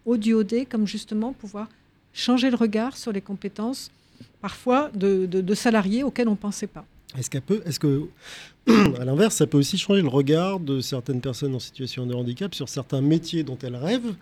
au 0.04 0.16
DOD 0.16 0.66
comme 0.68 0.86
justement 0.86 1.32
pouvoir 1.32 1.68
changer 2.16 2.50
le 2.50 2.56
regard 2.56 2.96
sur 2.96 3.12
les 3.12 3.20
compétences, 3.20 3.92
parfois 4.40 4.90
de, 4.94 5.54
salariés 5.54 6.02
auxquels 6.02 6.28
on 6.28 6.32
ne 6.32 6.36
pensait 6.36 6.66
pas. 6.66 6.84
Est-ce 7.16 7.30
qu'à 7.30 7.40
peut, 7.40 7.62
est-ce 7.66 7.78
que, 7.78 8.08
à 8.98 9.04
l'inverse, 9.04 9.36
ça 9.36 9.46
peut 9.46 9.58
aussi 9.58 9.78
changer 9.78 10.02
le 10.02 10.08
regard 10.08 10.58
de 10.58 10.80
certaines 10.80 11.20
personnes 11.20 11.54
en 11.54 11.60
situation 11.60 12.06
de 12.06 12.14
handicap 12.14 12.54
sur 12.54 12.68
certains 12.68 13.00
métiers 13.00 13.44
dont 13.44 13.58
elles 13.62 13.76
rêvent 13.76 14.14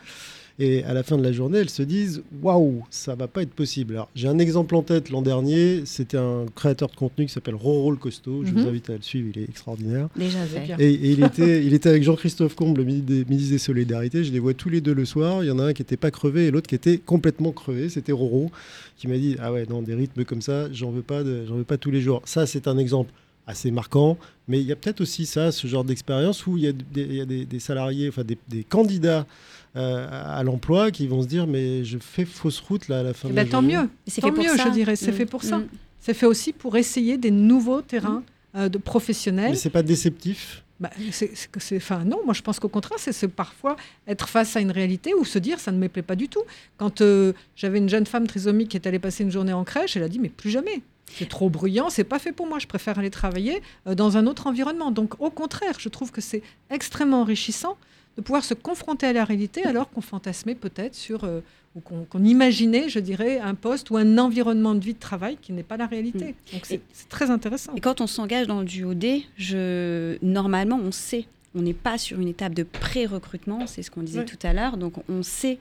et 0.60 0.84
à 0.84 0.94
la 0.94 1.02
fin 1.02 1.18
de 1.18 1.22
la 1.22 1.32
journée, 1.32 1.58
elles 1.58 1.68
se 1.70 1.82
disent 1.82 2.22
waouh, 2.42 2.84
ça 2.88 3.14
va 3.16 3.26
pas 3.26 3.42
être 3.42 3.50
possible. 3.52 3.94
Alors, 3.94 4.08
j'ai 4.14 4.28
un 4.28 4.38
exemple 4.38 4.76
en 4.76 4.82
tête 4.82 5.10
l'an 5.10 5.20
dernier, 5.22 5.82
c'était 5.84 6.16
un 6.16 6.46
créateur 6.54 6.88
de 6.88 6.94
contenu 6.94 7.26
qui 7.26 7.32
s'appelle 7.32 7.56
Roro 7.56 7.90
le 7.90 7.96
Costaud. 7.96 8.44
Je 8.44 8.52
vous 8.52 8.60
Mhm. 8.60 8.68
invite 8.68 8.90
à 8.90 8.92
le 8.94 9.02
suivre, 9.02 9.28
il 9.34 9.42
est 9.42 9.48
extraordinaire. 9.48 10.08
Déjà 10.16 10.44
fait. 10.46 10.74
Et, 10.78 10.92
et 10.94 11.10
il, 11.10 11.24
était, 11.24 11.64
il 11.66 11.74
était 11.74 11.88
avec 11.88 12.04
Jean-Christophe 12.04 12.54
Comble, 12.54 12.82
le 12.82 12.84
Midi 12.86 13.48
des, 13.50 13.58
Solidarités. 13.58 14.22
Je 14.22 14.30
les 14.32 14.38
vois 14.38 14.54
tous 14.54 14.68
les 14.68 14.80
deux 14.80 14.94
le 14.94 15.04
soir. 15.04 15.42
Il 15.42 15.48
y 15.48 15.50
en 15.50 15.58
a 15.58 15.64
un 15.64 15.72
qui 15.72 15.82
n'était 15.82 15.96
pas 15.96 16.10
crevé 16.12 16.46
et 16.46 16.50
l'autre 16.52 16.68
qui 16.68 16.76
était 16.76 16.98
complètement 16.98 17.50
crevé. 17.50 17.88
C'était 17.88 18.12
Roro 18.12 18.50
qui 18.96 19.08
m'a 19.08 19.16
dit 19.18 19.36
Ah 19.40 19.52
ouais, 19.52 19.66
non, 19.68 19.82
des 19.82 19.94
rythmes 19.94 20.24
comme 20.24 20.40
ça, 20.42 20.72
j'en 20.72 20.90
veux, 20.92 21.02
pas 21.02 21.24
de- 21.24 21.44
veux 21.48 21.64
pas 21.64 21.78
tous 21.78 21.90
les 21.90 22.00
jours. 22.00 22.22
Ça, 22.26 22.46
c'est 22.46 22.68
un 22.68 22.78
exemple 22.78 23.10
assez 23.46 23.70
marquant. 23.72 24.16
Mais 24.46 24.60
il 24.60 24.66
y 24.66 24.72
a 24.72 24.76
peut-être 24.76 25.00
aussi 25.00 25.26
ça, 25.26 25.50
ce 25.52 25.66
genre 25.66 25.84
d'expérience 25.84 26.46
où 26.46 26.56
il 26.56 26.62
y 26.64 26.68
a 26.68 26.72
des, 26.72 27.02
il 27.02 27.14
y 27.16 27.20
a 27.20 27.24
des- 27.26 27.44
des 27.44 27.58
salariés, 27.58 28.08
enfin 28.08 28.22
des, 28.22 28.38
des 28.48 28.62
candidats 28.62 29.26
à 29.74 30.42
l'emploi 30.44 30.90
qui 30.90 31.06
vont 31.06 31.22
se 31.22 31.26
dire 31.26 31.46
Mais 31.46 31.84
je 31.84 31.98
fais 31.98 32.24
fausse 32.24 32.60
route 32.60 32.88
là 32.88 33.00
à 33.00 33.02
la 33.02 33.14
fin 33.14 33.28
Eh 33.28 33.32
de 33.32 33.36
ben, 33.36 33.44
la 33.44 33.50
tant 33.50 33.60
journée. 33.60 33.76
mieux. 33.76 33.88
C'est 34.06 34.20
Tant 34.20 34.28
fait 34.28 34.34
pour 34.34 34.44
mieux, 34.44 34.56
ça. 34.56 34.64
je 34.66 34.70
dirais, 34.70 34.96
c'est 34.96 35.10
Mm. 35.12 35.14
fait 35.14 35.26
pour 35.26 35.42
ça. 35.42 35.58
Mm. 35.58 35.66
C'est 36.00 36.14
fait 36.14 36.26
aussi 36.26 36.52
pour 36.52 36.76
essayer 36.76 37.16
des 37.18 37.30
nouveaux 37.30 37.80
terrains 37.82 38.22
euh, 38.56 38.68
de 38.68 38.78
professionnels. 38.78 39.50
Mais 39.50 39.56
c'est 39.56 39.70
pas 39.70 39.82
déceptif? 39.82 40.62
Bah, 40.80 40.90
c'est, 41.12 41.30
c'est- 41.58 41.76
enfin, 41.76 42.04
non, 42.04 42.18
moi 42.24 42.34
je 42.34 42.42
pense 42.42 42.58
qu'au 42.60 42.68
contraire, 42.68 42.98
c'est, 42.98 43.12
c'est 43.12 43.28
parfois 43.28 43.76
être 44.06 44.28
face 44.28 44.54
à 44.56 44.60
une 44.60 44.70
réalité 44.72 45.14
ou 45.14 45.24
se 45.24 45.38
dire 45.38 45.58
ça 45.60 45.70
ne 45.72 45.78
me 45.78 45.88
plaît 45.88 46.02
pas 46.02 46.16
du 46.16 46.28
tout. 46.28 46.42
Quand 46.76 47.00
euh, 47.00 47.32
j'avais 47.56 47.78
une 47.78 47.88
jeune 47.88 48.06
femme 48.06 48.26
trisomique 48.26 48.68
qui 48.70 48.76
est 48.76 48.86
allée 48.86 48.98
passer 48.98 49.22
une 49.24 49.30
journée 49.30 49.52
en 49.52 49.64
crèche, 49.64 49.96
elle 49.96 50.02
a 50.02 50.08
dit 50.08 50.18
mais 50.18 50.28
plus 50.28 50.50
jamais. 50.50 50.82
C'est 51.16 51.28
trop 51.28 51.48
bruyant, 51.50 51.90
c'est 51.90 52.02
pas 52.04 52.18
fait 52.18 52.32
pour 52.32 52.46
moi. 52.48 52.58
Je 52.58 52.66
préfère 52.66 52.98
aller 52.98 53.10
travailler 53.10 53.62
euh, 53.86 53.94
dans 53.94 54.16
un 54.16 54.26
autre 54.26 54.46
environnement. 54.46 54.90
Donc 54.90 55.20
au 55.20 55.30
contraire, 55.30 55.74
je 55.78 55.88
trouve 55.88 56.10
que 56.12 56.20
c'est 56.20 56.42
extrêmement 56.70 57.20
enrichissant 57.22 57.76
de 58.16 58.22
pouvoir 58.22 58.44
se 58.44 58.54
confronter 58.54 59.06
à 59.06 59.12
la 59.12 59.24
réalité 59.24 59.64
alors 59.64 59.90
qu'on 59.90 60.00
fantasmait 60.00 60.54
peut-être 60.54 60.94
sur 60.94 61.24
euh, 61.24 61.40
ou 61.76 61.80
qu'on, 61.80 62.22
imaginait, 62.24 62.88
je 62.88 63.00
dirais, 63.00 63.40
un 63.40 63.56
poste 63.56 63.90
ou 63.90 63.96
un 63.96 64.16
environnement 64.18 64.76
de 64.76 64.80
vie 64.84 64.94
de 64.94 64.98
travail 65.00 65.36
qui 65.42 65.52
n'est 65.52 65.64
pas 65.64 65.76
la 65.76 65.86
réalité. 65.86 66.36
Donc 66.52 66.66
c'est, 66.66 66.80
très 67.08 67.30
intéressant. 67.30 67.74
Et 67.74 67.80
quand 67.80 68.00
on 68.00 68.06
s'engage 68.06 68.46
dans 68.46 68.60
le 68.60 68.64
duo 68.64 68.94
D, 68.94 69.24
je... 69.36 70.16
normalement, 70.22 70.78
on 70.80 70.92
sait. 70.92 71.24
On 71.56 71.62
n'est 71.62 71.72
pas 71.74 71.98
sur 71.98 72.20
une 72.20 72.28
étape 72.28 72.54
de 72.54 72.62
pré-recrutement, 72.62 73.66
c'est 73.66 73.82
ce 73.82 73.90
qu'on 73.90 74.02
disait 74.02 74.20
Ouais. 74.20 74.24
tout 74.24 74.38
à 74.44 74.52
l'heure. 74.52 74.76
Donc, 74.76 74.94
on 75.08 75.24
sait 75.24 75.58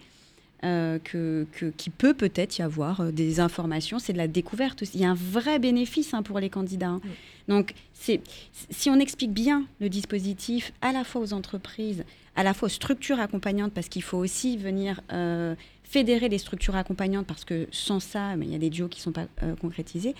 euh, 0.63 0.99
que, 1.03 1.47
que- 1.51 1.71
qu'il 1.75 1.91
peut 1.91 2.13
peut-être 2.13 2.59
y 2.59 2.61
avoir 2.61 3.01
euh, 3.01 3.11
des 3.11 3.39
informations. 3.39 3.97
C'est 3.97 4.13
de 4.13 4.17
la 4.19 4.27
découverte. 4.27 4.83
Il 4.93 5.01
y 5.01 5.05
a 5.05 5.09
un 5.09 5.15
vrai 5.15 5.57
bénéfice 5.57 6.13
hein, 6.13 6.21
pour 6.21 6.39
les 6.39 6.49
candidats. 6.51 6.89
hein. 6.89 7.01
Donc, 7.47 7.73
c'est, 7.93 8.21
si 8.69 8.89
on 8.91 8.99
explique 8.99 9.33
bien 9.33 9.65
le 9.81 9.89
dispositif 9.89 10.73
à 10.81 10.91
la 10.91 11.03
fois 11.03 11.21
aux 11.21 11.33
entreprises, 11.33 12.03
à 12.35 12.43
la 12.43 12.53
fois 12.53 12.67
aux 12.67 12.69
structures 12.69 13.19
accompagnantes, 13.19 13.73
parce 13.73 13.89
qu'il 13.89 14.03
faut 14.03 14.17
aussi 14.17 14.57
venir 14.57 15.01
euh, 15.11 15.55
fédérer 15.83 16.29
les 16.29 16.37
structures 16.37 16.75
accompagnantes, 16.75 17.27
parce 17.27 17.45
que 17.45 17.67
sans 17.71 17.99
ça, 17.99 18.35
il 18.35 18.49
y 18.49 18.55
a 18.55 18.57
des 18.57 18.69
duos 18.69 18.87
qui 18.87 18.99
ne 18.99 19.03
sont 19.03 19.11
pas 19.11 19.27
euh, 19.43 19.55
concrétisés, 19.55 20.15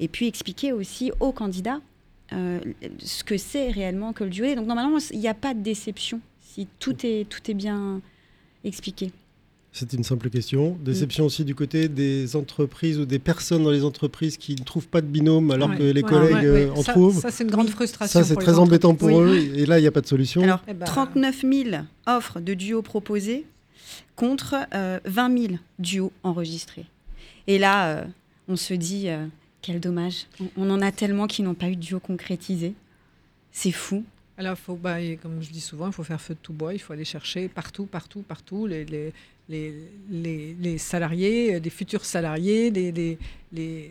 et 0.00 0.08
puis 0.08 0.26
expliquer 0.26 0.72
aussi 0.72 1.12
aux 1.20 1.32
candidats 1.32 1.80
euh, 2.32 2.60
ce 2.98 3.24
que 3.24 3.36
c'est 3.36 3.70
réellement 3.70 4.12
que 4.12 4.24
le 4.24 4.30
duo. 4.30 4.54
Donc 4.54 4.66
normalement, 4.66 4.98
il 5.10 5.20
n'y 5.20 5.28
a 5.28 5.34
pas 5.34 5.54
de 5.54 5.60
déception 5.60 6.20
si 6.40 6.68
tout 6.78 7.04
est, 7.04 7.28
tout 7.28 7.50
est 7.50 7.54
bien 7.54 8.00
expliqué. 8.64 9.10
C'était 9.76 9.96
une 9.96 10.04
simple 10.04 10.30
question. 10.30 10.78
Déception 10.84 11.24
aussi 11.26 11.44
du 11.44 11.56
côté 11.56 11.88
des 11.88 12.36
entreprises 12.36 12.96
ou 13.00 13.06
des 13.06 13.18
personnes 13.18 13.64
dans 13.64 13.72
les 13.72 13.82
entreprises 13.84 14.36
qui 14.36 14.54
ne 14.54 14.62
trouvent 14.62 14.86
pas 14.86 15.00
de 15.00 15.06
binôme 15.08 15.50
alors 15.50 15.68
Ouais, 15.70 15.76
que 15.78 15.82
les 15.82 16.02
ouais, 16.02 16.08
collègues 16.08 16.32
ouais, 16.34 16.44
euh, 16.44 16.68
ouais. 16.70 16.78
en 16.78 16.82
Ça- 16.84 16.92
trouvent. 16.92 17.18
Ça, 17.20 17.32
c'est 17.32 17.42
une 17.42 17.50
grande 17.50 17.68
frustration. 17.70 18.20
Ça, 18.20 18.24
c'est 18.24 18.36
très 18.36 18.56
embêtant 18.56 18.94
pour 18.94 19.20
eux. 19.20 19.34
Et 19.36 19.66
là, 19.66 19.80
il 19.80 19.82
n'y 19.82 19.88
a 19.88 19.90
pas 19.90 20.00
de 20.00 20.06
solution. 20.06 20.42
Alors, 20.44 20.62
Eh 20.68 20.74
ben, 20.74 20.84
39 20.86 21.40
000 21.42 21.70
offres 22.06 22.38
de 22.38 22.54
duos 22.54 22.82
proposées 22.82 23.46
contre 24.14 24.54
euh, 24.74 25.00
20 25.06 25.38
000 25.48 25.54
duos 25.80 26.12
enregistrés. 26.22 26.86
Et 27.48 27.58
là, 27.58 27.88
euh, 27.88 28.04
on 28.46 28.54
se 28.54 28.74
dit, 28.74 29.08
euh, 29.08 29.26
quel 29.60 29.80
dommage. 29.80 30.26
On, 30.40 30.68
on 30.68 30.70
en 30.70 30.80
a 30.82 30.92
tellement 30.92 31.26
qui 31.26 31.42
n'ont 31.42 31.54
pas 31.54 31.68
eu 31.68 31.74
de 31.74 31.80
duo 31.80 31.98
concrétisé. 31.98 32.74
C'est 33.50 33.72
fou. 33.72 34.04
Alors, 34.38 34.56
faut, 34.56 34.76
bah, 34.76 34.96
comme 35.20 35.42
je 35.42 35.50
dis 35.50 35.60
souvent, 35.60 35.86
il 35.88 35.92
faut 35.92 36.02
faire 36.04 36.20
feu 36.20 36.34
de 36.34 36.38
tout 36.42 36.52
bois, 36.52 36.74
il 36.74 36.78
faut 36.80 36.92
aller 36.92 37.04
chercher 37.04 37.48
partout, 37.48 37.86
partout, 37.86 38.22
partout 38.22 38.66
les, 38.66 38.84
les, 38.84 39.12
les, 39.48 39.74
les, 40.10 40.56
les 40.58 40.78
salariés, 40.78 41.56
euh, 41.56 41.60
des 41.60 41.70
futurs 41.70 42.04
salariés, 42.04 42.70
les, 42.70 43.18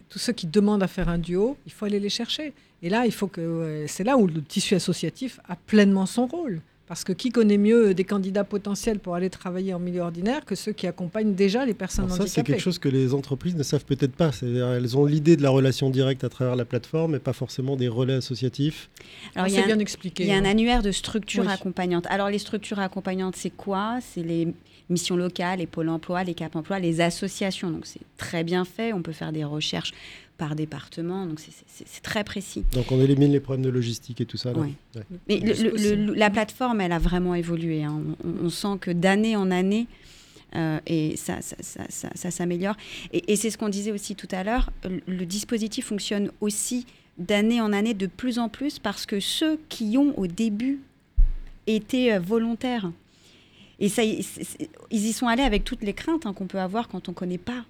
tous 0.09 0.19
ceux 0.19 0.33
qui 0.33 0.47
demandent 0.47 0.83
à 0.83 0.87
faire 0.87 1.09
un 1.09 1.17
duo, 1.17 1.57
il 1.65 1.71
faut 1.71 1.85
aller 1.85 1.99
les 1.99 2.09
chercher. 2.09 2.53
Et 2.81 2.89
là, 2.89 3.05
il 3.05 3.13
faut 3.13 3.27
que 3.27 3.41
euh, 3.41 3.87
c'est 3.87 4.03
là 4.03 4.17
où 4.17 4.27
le 4.27 4.41
tissu 4.41 4.75
associatif 4.75 5.39
a 5.47 5.55
pleinement 5.55 6.05
son 6.05 6.25
rôle. 6.25 6.61
Parce 6.93 7.05
que 7.05 7.13
qui 7.13 7.31
connaît 7.31 7.57
mieux 7.57 7.95
des 7.95 8.03
candidats 8.03 8.43
potentiels 8.43 8.99
pour 8.99 9.15
aller 9.15 9.31
travailler 9.31 9.73
en 9.73 9.79
milieu 9.79 10.01
ordinaire 10.01 10.45
que 10.45 10.53
ceux 10.53 10.73
qui 10.73 10.85
accompagnent 10.85 11.33
déjà 11.33 11.65
les 11.65 11.73
personnes 11.73 12.05
Alors 12.05 12.17
ça, 12.17 12.27
c'est 12.27 12.41
handicapées 12.41 12.51
quelque 12.51 12.61
chose 12.61 12.77
que 12.77 12.87
les 12.87 13.15
entreprises 13.15 13.55
ne 13.55 13.63
savent 13.63 13.83
peut-être 13.83 14.11
pas. 14.11 14.31
C'est-à-dire, 14.31 14.67
elles 14.67 14.95
ont 14.95 15.03
l'idée 15.03 15.35
de 15.35 15.41
la 15.41 15.49
relation 15.49 15.89
directe 15.89 16.23
à 16.23 16.29
travers 16.29 16.55
la 16.55 16.65
plateforme, 16.65 17.13
mais 17.13 17.19
pas 17.19 17.33
forcément 17.33 17.77
des 17.77 17.87
relais 17.87 18.13
associatifs. 18.13 18.91
Alors, 19.33 19.47
il 19.47 19.53
y 19.53 19.55
c'est 19.55 19.61
a 19.61 19.63
un- 19.63 19.67
bien 19.69 19.79
expliqué. 19.79 20.23
Il 20.23 20.29
y 20.29 20.33
a 20.33 20.35
un 20.35 20.45
hein. 20.45 20.51
annuaire 20.51 20.83
de 20.83 20.91
structures 20.91 21.45
Oui. 21.47 21.51
accompagnantes. 21.51 22.05
Alors, 22.11 22.29
les 22.29 22.37
structures 22.37 22.77
accompagnantes, 22.77 23.37
c'est 23.37 23.49
quoi? 23.49 23.97
C'est 23.99 24.21
les 24.21 24.53
missions 24.91 25.15
locales, 25.15 25.57
les 25.57 25.65
pôles 25.65 25.89
emploi, 25.89 26.23
les 26.23 26.35
cap 26.35 26.55
emploi, 26.55 26.77
les 26.77 27.01
associations. 27.01 27.71
Donc, 27.71 27.87
c'est 27.87 28.01
très 28.17 28.43
bien 28.43 28.65
fait. 28.65 28.93
On 28.93 29.01
peut 29.01 29.13
faire 29.13 29.31
des 29.31 29.43
recherches 29.43 29.93
par 30.43 30.55
département. 30.55 31.25
Donc, 31.25 31.39
c'est- 31.39 32.01
très 32.01 32.25
précis. 32.25 32.65
Donc, 32.73 32.91
on 32.91 32.99
élimine 32.99 33.31
les 33.31 33.39
problèmes 33.39 33.63
de 33.63 33.69
logistique 33.69 34.19
et 34.19 34.25
tout 34.25 34.35
ça. 34.35 34.51
là. 34.51 34.59
Ouais. 34.59 34.73
Ouais. 34.95 35.03
Mais 35.29 35.37
le- 35.39 35.53
Plus 35.53 35.63
le- 35.63 35.69
possible. 35.71 35.95
le- 36.07 36.13
la 36.15 36.29
plateforme, 36.29 36.81
elle 36.81 36.91
a 36.91 36.99
vraiment 36.99 37.33
évolué. 37.33 37.83
hein. 37.83 38.01
On, 38.25 38.45
on 38.45 38.49
sent 38.49 38.77
que 38.81 38.91
d'année 38.91 39.37
en 39.37 39.51
année, 39.51 39.87
euh, 40.55 40.79
et 40.85 41.15
ça, 41.15 41.41
ça, 41.41 41.55
ça- 41.61 41.85
ça- 41.89 42.09
ça 42.13 42.29
s'améliore. 42.29 42.75
Et, 43.13 43.31
et 43.31 43.35
c'est 43.37 43.49
ce 43.51 43.57
qu'on 43.57 43.69
disait 43.69 43.93
aussi 43.93 44.15
tout 44.15 44.27
à 44.31 44.43
l'heure, 44.43 44.69
le, 44.83 44.99
le 45.07 45.25
dispositif 45.25 45.85
fonctionne 45.85 46.29
aussi 46.41 46.85
d'année 47.17 47.61
en 47.61 47.71
année 47.71 47.93
de 47.93 48.07
plus 48.07 48.37
en 48.39 48.49
plus 48.49 48.79
parce 48.79 49.05
que 49.05 49.19
ceux 49.21 49.57
qui 49.69 49.97
ont 49.97 50.13
au 50.19 50.27
début 50.27 50.79
été 51.67 52.13
euh, 52.13 52.19
volontaires, 52.19 52.91
et 53.79 53.87
ça, 53.87 54.03
ils 54.03 54.19
y 54.91 55.13
sont 55.13 55.27
allés 55.27 55.43
avec 55.43 55.63
toutes 55.63 55.83
les 55.83 55.93
craintes 55.93 56.25
hein, 56.25 56.33
qu'on 56.33 56.47
peut 56.47 56.59
avoir 56.59 56.87
quand 56.89 57.07
on 57.07 57.11
ne 57.11 57.15
connaît 57.15 57.37
pas. 57.37 57.63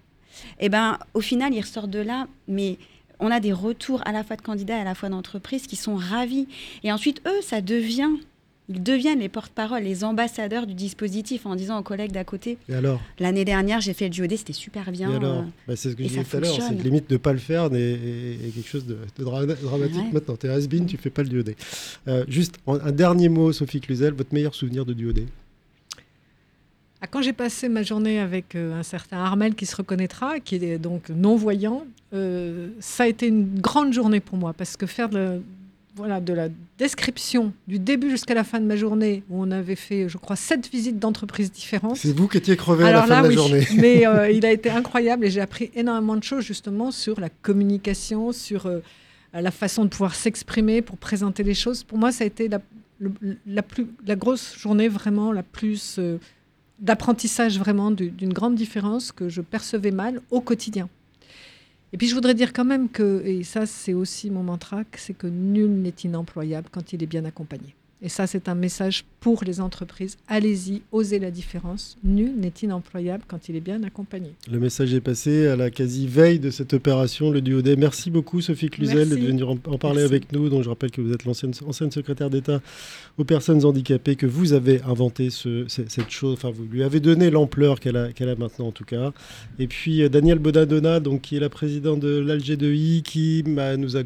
Et 0.60 0.70
ben, 0.70 0.98
au 1.14 1.22
final, 1.22 1.54
ils 1.54 1.62
ressortent 1.62 1.90
de 1.90 2.00
là, 2.00 2.28
mais 2.48 2.78
on 3.20 3.32
a 3.32 3.40
des 3.40 3.54
retours 3.54 4.02
à 4.06 4.12
la 4.12 4.24
fois 4.24 4.36
de 4.36 4.42
candidats 4.42 4.78
et 4.78 4.82
à 4.82 4.84
la 4.84 4.96
fois 4.96 5.10
d'entreprises 5.10 5.68
qui 5.68 5.76
sont 5.76 5.96
ravis. 5.96 6.48
Et 6.84 6.92
ensuite, 6.92 7.22
eux, 7.28 7.42
ça 7.42 7.62
devient, 7.62 8.10
ils 8.70 8.82
deviennent 8.82 9.20
les 9.20 9.30
porte-parole, 9.30 9.84
les 9.84 10.04
ambassadeurs 10.04 10.66
du 10.68 10.74
dispositif 10.74 11.46
en 11.46 11.56
disant 11.56 11.78
aux 11.80 11.84
collègues 11.84 12.12
d'à 12.12 12.24
côté, 12.24 12.58
Et 12.70 12.74
alors, 12.74 13.00
l'année 13.20 13.46
dernière, 13.46 13.80
j'ai 13.82 13.94
fait 13.94 14.08
le 14.08 14.14
JOD, 14.14 14.36
c'était 14.36 14.52
super 14.54 14.92
bien. 14.92 15.12
et 15.12 15.16
alors? 15.16 15.38
euh, 15.40 15.42
Bah, 15.68 15.76
C'est 15.76 15.92
ce 15.92 15.96
que 15.96 16.04
je 16.04 16.08
disais 16.10 16.24
tout 16.24 16.38
à 16.38 16.40
l'heure. 16.40 16.56
C'est 16.56 16.74
limite 16.82 17.10
de 17.10 17.14
ne 17.16 17.18
pas 17.20 17.34
le 17.34 17.40
faire 17.40 17.66
est, 17.74 18.52
quelque 18.56 18.68
chose 18.68 18.86
de, 18.86 18.98
de 19.18 19.24
dra- 19.24 19.46
dramatique 19.46 19.98
Ouais. 19.98 20.12
maintenant. 20.14 20.36
Tu 20.36 20.48
es 20.48 20.50
has-been, 20.50 20.86
tu 20.86 20.98
fais 20.98 21.10
pas 21.10 21.24
le 21.24 21.30
duodé. 21.30 21.56
Euh, 22.08 22.26
juste 22.28 22.56
un 22.68 22.92
dernier 22.92 23.30
mot, 23.30 23.52
Sophie 23.54 23.80
Cluzel, 23.82 24.14
votre 24.14 24.34
meilleur 24.34 24.56
souvenir 24.56 24.86
de 24.86 24.94
duodé 24.94 25.26
Ah, 27.04 27.08
Quand 27.12 27.22
j'ai 27.22 27.34
passé 27.34 27.68
ma 27.68 27.84
journée 27.84 28.18
avec 28.20 28.56
euh, 28.56 28.80
un 28.80 28.84
certain 28.84 29.18
Armel 29.18 29.56
qui 29.56 29.66
se 29.66 29.76
reconnaîtra, 29.76 30.40
qui 30.40 30.56
est 30.56 30.78
donc 30.78 31.10
non-voyant, 31.10 31.86
euh, 32.14 32.70
ça 32.80 33.04
a 33.04 33.08
été 33.08 33.28
une 33.28 33.60
grande 33.60 33.92
journée 33.92 34.22
pour 34.22 34.38
moi 34.38 34.54
parce 34.54 34.78
que 34.78 34.86
faire 34.86 35.10
de 35.10 35.18
la, 35.18 35.34
voilà, 35.98 36.22
de 36.22 36.32
la 36.32 36.48
description 36.78 37.52
du 37.68 37.78
début 37.78 38.10
jusqu'à 38.10 38.34
la 38.34 38.46
fin 38.46 38.62
de 38.62 38.66
ma 38.66 38.78
journée, 38.78 39.22
où 39.30 39.44
on 39.44 39.52
avait 39.52 39.76
fait, 39.76 40.08
je 40.08 40.18
crois, 40.18 40.38
sept 40.38 40.70
visites 40.72 40.98
d'entreprises 40.98 41.52
différentes. 41.52 41.98
C'est 41.98 42.16
vous 42.16 42.30
qui 42.30 42.38
étiez 42.38 42.56
crevé 42.56 42.86
à 42.86 42.92
la 42.94 43.02
fin 43.04 43.08
là, 43.10 43.18
de 43.18 43.24
la 43.24 43.30
oui, 43.30 43.36
journée. 43.36 43.68
mais 43.78 44.08
euh, 44.08 44.32
il 44.38 44.46
a 44.46 44.52
été 44.54 44.70
incroyable 44.70 45.26
et 45.26 45.30
j'ai 45.30 45.42
appris 45.42 45.72
énormément 45.76 46.16
de 46.16 46.24
choses 46.24 46.46
justement 46.46 46.90
sur 46.92 47.20
la 47.20 47.28
communication, 47.28 48.32
sur 48.32 48.66
euh, 48.68 48.80
la 49.34 49.52
façon 49.52 49.84
de 49.84 49.90
pouvoir 49.90 50.16
s'exprimer 50.16 50.82
pour 50.82 50.96
présenter 50.96 51.44
les 51.44 51.54
choses. 51.54 51.84
Pour 51.84 51.98
moi, 51.98 52.14
ça 52.14 52.24
a 52.24 52.28
été 52.28 52.48
la, 52.48 52.62
le- 53.00 53.12
la, 53.46 53.62
plus, 53.62 53.88
la 54.08 54.16
grosse 54.16 54.58
journée 54.58 54.88
vraiment 54.88 55.34
la 55.34 55.44
plus 55.44 55.98
euh, 56.00 56.18
d'apprentissage 56.80 57.60
vraiment 57.60 57.92
du- 57.92 58.10
d'une 58.12 58.34
grande 58.34 58.56
différence 58.56 59.12
que 59.12 59.30
je 59.30 59.42
percevais 59.42 59.92
mal 59.92 60.22
au 60.32 60.42
quotidien. 60.42 60.90
Et 61.94 61.98
puis 61.98 62.08
je 62.08 62.16
voudrais 62.16 62.34
dire 62.34 62.54
quand 62.54 62.66
même 62.66 62.90
que, 62.90 63.22
et 63.26 63.44
ça 63.44 63.66
c'est 63.66 63.94
aussi 63.94 64.32
mon 64.32 64.44
mantra, 64.44 64.84
c'est 64.98 65.14
que 65.14 65.28
nul 65.28 65.70
n'est 65.70 65.94
inemployable 66.04 66.70
quand 66.72 66.92
il 66.94 67.04
est 67.04 67.08
bien 67.08 67.26
accompagné. 67.26 67.76
Et 68.06 68.10
ça 68.10 68.28
c'est 68.28 68.50
un 68.50 68.56
message 68.56 69.06
pour 69.22 69.46
les 69.46 69.62
entreprises. 69.62 70.18
Allez-y, 70.28 70.82
osez 70.92 71.20
la 71.20 71.32
différence. 71.32 71.98
Nul 72.04 72.34
n'est 72.38 72.52
inemployable 72.62 73.24
quand 73.26 73.48
il 73.48 73.56
est 73.56 73.62
bien 73.62 73.82
accompagné. 73.84 74.32
Le 74.52 74.60
message 74.60 74.94
est 74.94 75.00
passé 75.00 75.48
à 75.48 75.56
la 75.56 75.70
quasi-veille 75.72 76.40
de 76.40 76.50
cette 76.50 76.74
opération, 76.74 77.32
le 77.32 77.40
duodé. 77.40 77.78
Merci 77.78 78.12
beaucoup, 78.12 78.42
Sophie 78.42 78.70
Cluzel, 78.70 79.08
Merci. 79.08 79.22
de 79.22 79.28
venir 79.28 79.50
en, 79.50 79.54
en 79.54 79.78
parler 79.78 80.02
Merci. 80.02 80.14
avec 80.16 80.32
nous. 80.34 80.50
Donc, 80.50 80.64
je 80.64 80.70
rappelle 80.70 80.92
que 80.92 81.00
vous 81.00 81.14
êtes 81.14 81.24
l'ancienne 81.24 81.54
ancienne 81.66 81.92
secrétaire 81.92 82.30
d'État 82.30 82.62
aux 83.18 83.24
personnes 83.24 83.64
handicapées, 83.64 84.18
que 84.18 84.26
vous 84.26 84.52
avez 84.52 84.82
inventé 84.82 85.30
ce- 85.30 85.64
ce- 85.70 85.84
cette 85.88 86.10
chose, 86.10 86.34
enfin, 86.34 86.52
vous 86.52 86.66
lui 86.66 86.84
avez 86.84 87.00
donné 87.00 87.30
l'ampleur 87.32 87.80
qu'elle 87.80 87.96
a, 87.96 88.10
maintenant, 88.38 88.68
en 88.68 88.72
tout 88.74 88.84
cas. 88.84 89.14
Et 89.60 89.68
puis, 89.68 90.02
euh, 90.02 90.10
Daniel 90.10 90.40
Bodadona, 90.40 91.00
donc, 91.00 91.22
qui 91.22 91.38
est 91.38 91.40
la 91.40 91.50
présidente 91.50 92.02
de 92.02 92.20
l'ALG2I, 92.20 93.02
qui 93.04 93.44
bah, 93.44 93.78
nous 93.78 93.96
a 93.96 94.02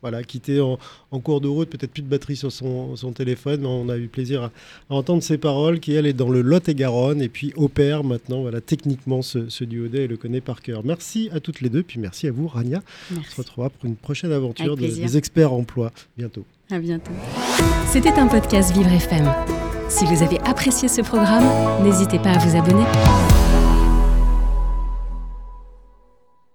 voilà, 0.00 0.22
quitté 0.22 0.60
en, 0.60 0.78
en 1.10 1.20
cours 1.20 1.40
de 1.40 1.48
route, 1.48 1.68
peut-être 1.68 1.90
plus 1.92 2.02
de 2.02 2.08
batterie 2.08 2.36
sur 2.36 2.50
son, 2.50 2.96
son 2.96 3.12
téléphone. 3.24 3.66
On 3.66 3.88
a 3.88 3.96
eu 3.96 4.08
plaisir 4.08 4.44
à, 4.44 4.50
entendre 4.88 5.22
ses 5.22 5.38
paroles, 5.38 5.80
qui 5.80 5.94
elle 5.94 6.06
est 6.06 6.12
dans 6.12 6.30
le 6.30 6.40
Lot-et-Garonne 6.40 7.20
et 7.20 7.28
puis 7.28 7.52
opère 7.56 8.02
maintenant 8.04 8.42
voilà, 8.42 8.60
techniquement 8.60 9.22
ce, 9.22 9.48
ce 9.48 9.64
duodé 9.64 10.00
et 10.00 10.06
le 10.06 10.16
connaît 10.16 10.40
par 10.40 10.62
cœur. 10.62 10.82
Merci 10.84 11.28
à 11.32 11.40
toutes 11.40 11.60
les 11.60 11.68
deux, 11.68 11.82
puis 11.82 12.00
merci 12.00 12.26
à 12.26 12.32
vous, 12.32 12.48
Rania. 12.48 12.82
On 13.16 13.22
se 13.22 13.36
retrouvera 13.36 13.70
pour 13.70 13.84
une 13.84 13.96
prochaine 13.96 14.32
aventure 14.32 14.76
des 14.76 15.16
experts 15.16 15.52
emploi 15.52 15.92
bientôt. 16.16 16.44
À 16.70 16.78
bientôt. 16.78 17.12
C'était 17.88 18.12
un 18.12 18.28
podcast 18.28 18.72
Vivre 18.72 18.92
FM. 18.92 19.28
Si 19.88 20.04
vous 20.04 20.22
avez 20.22 20.38
apprécié 20.40 20.86
ce 20.86 21.00
programme, 21.00 21.44
n'hésitez 21.82 22.18
pas 22.20 22.30
à 22.30 22.38
vous 22.38 22.56
abonner. 22.56 23.49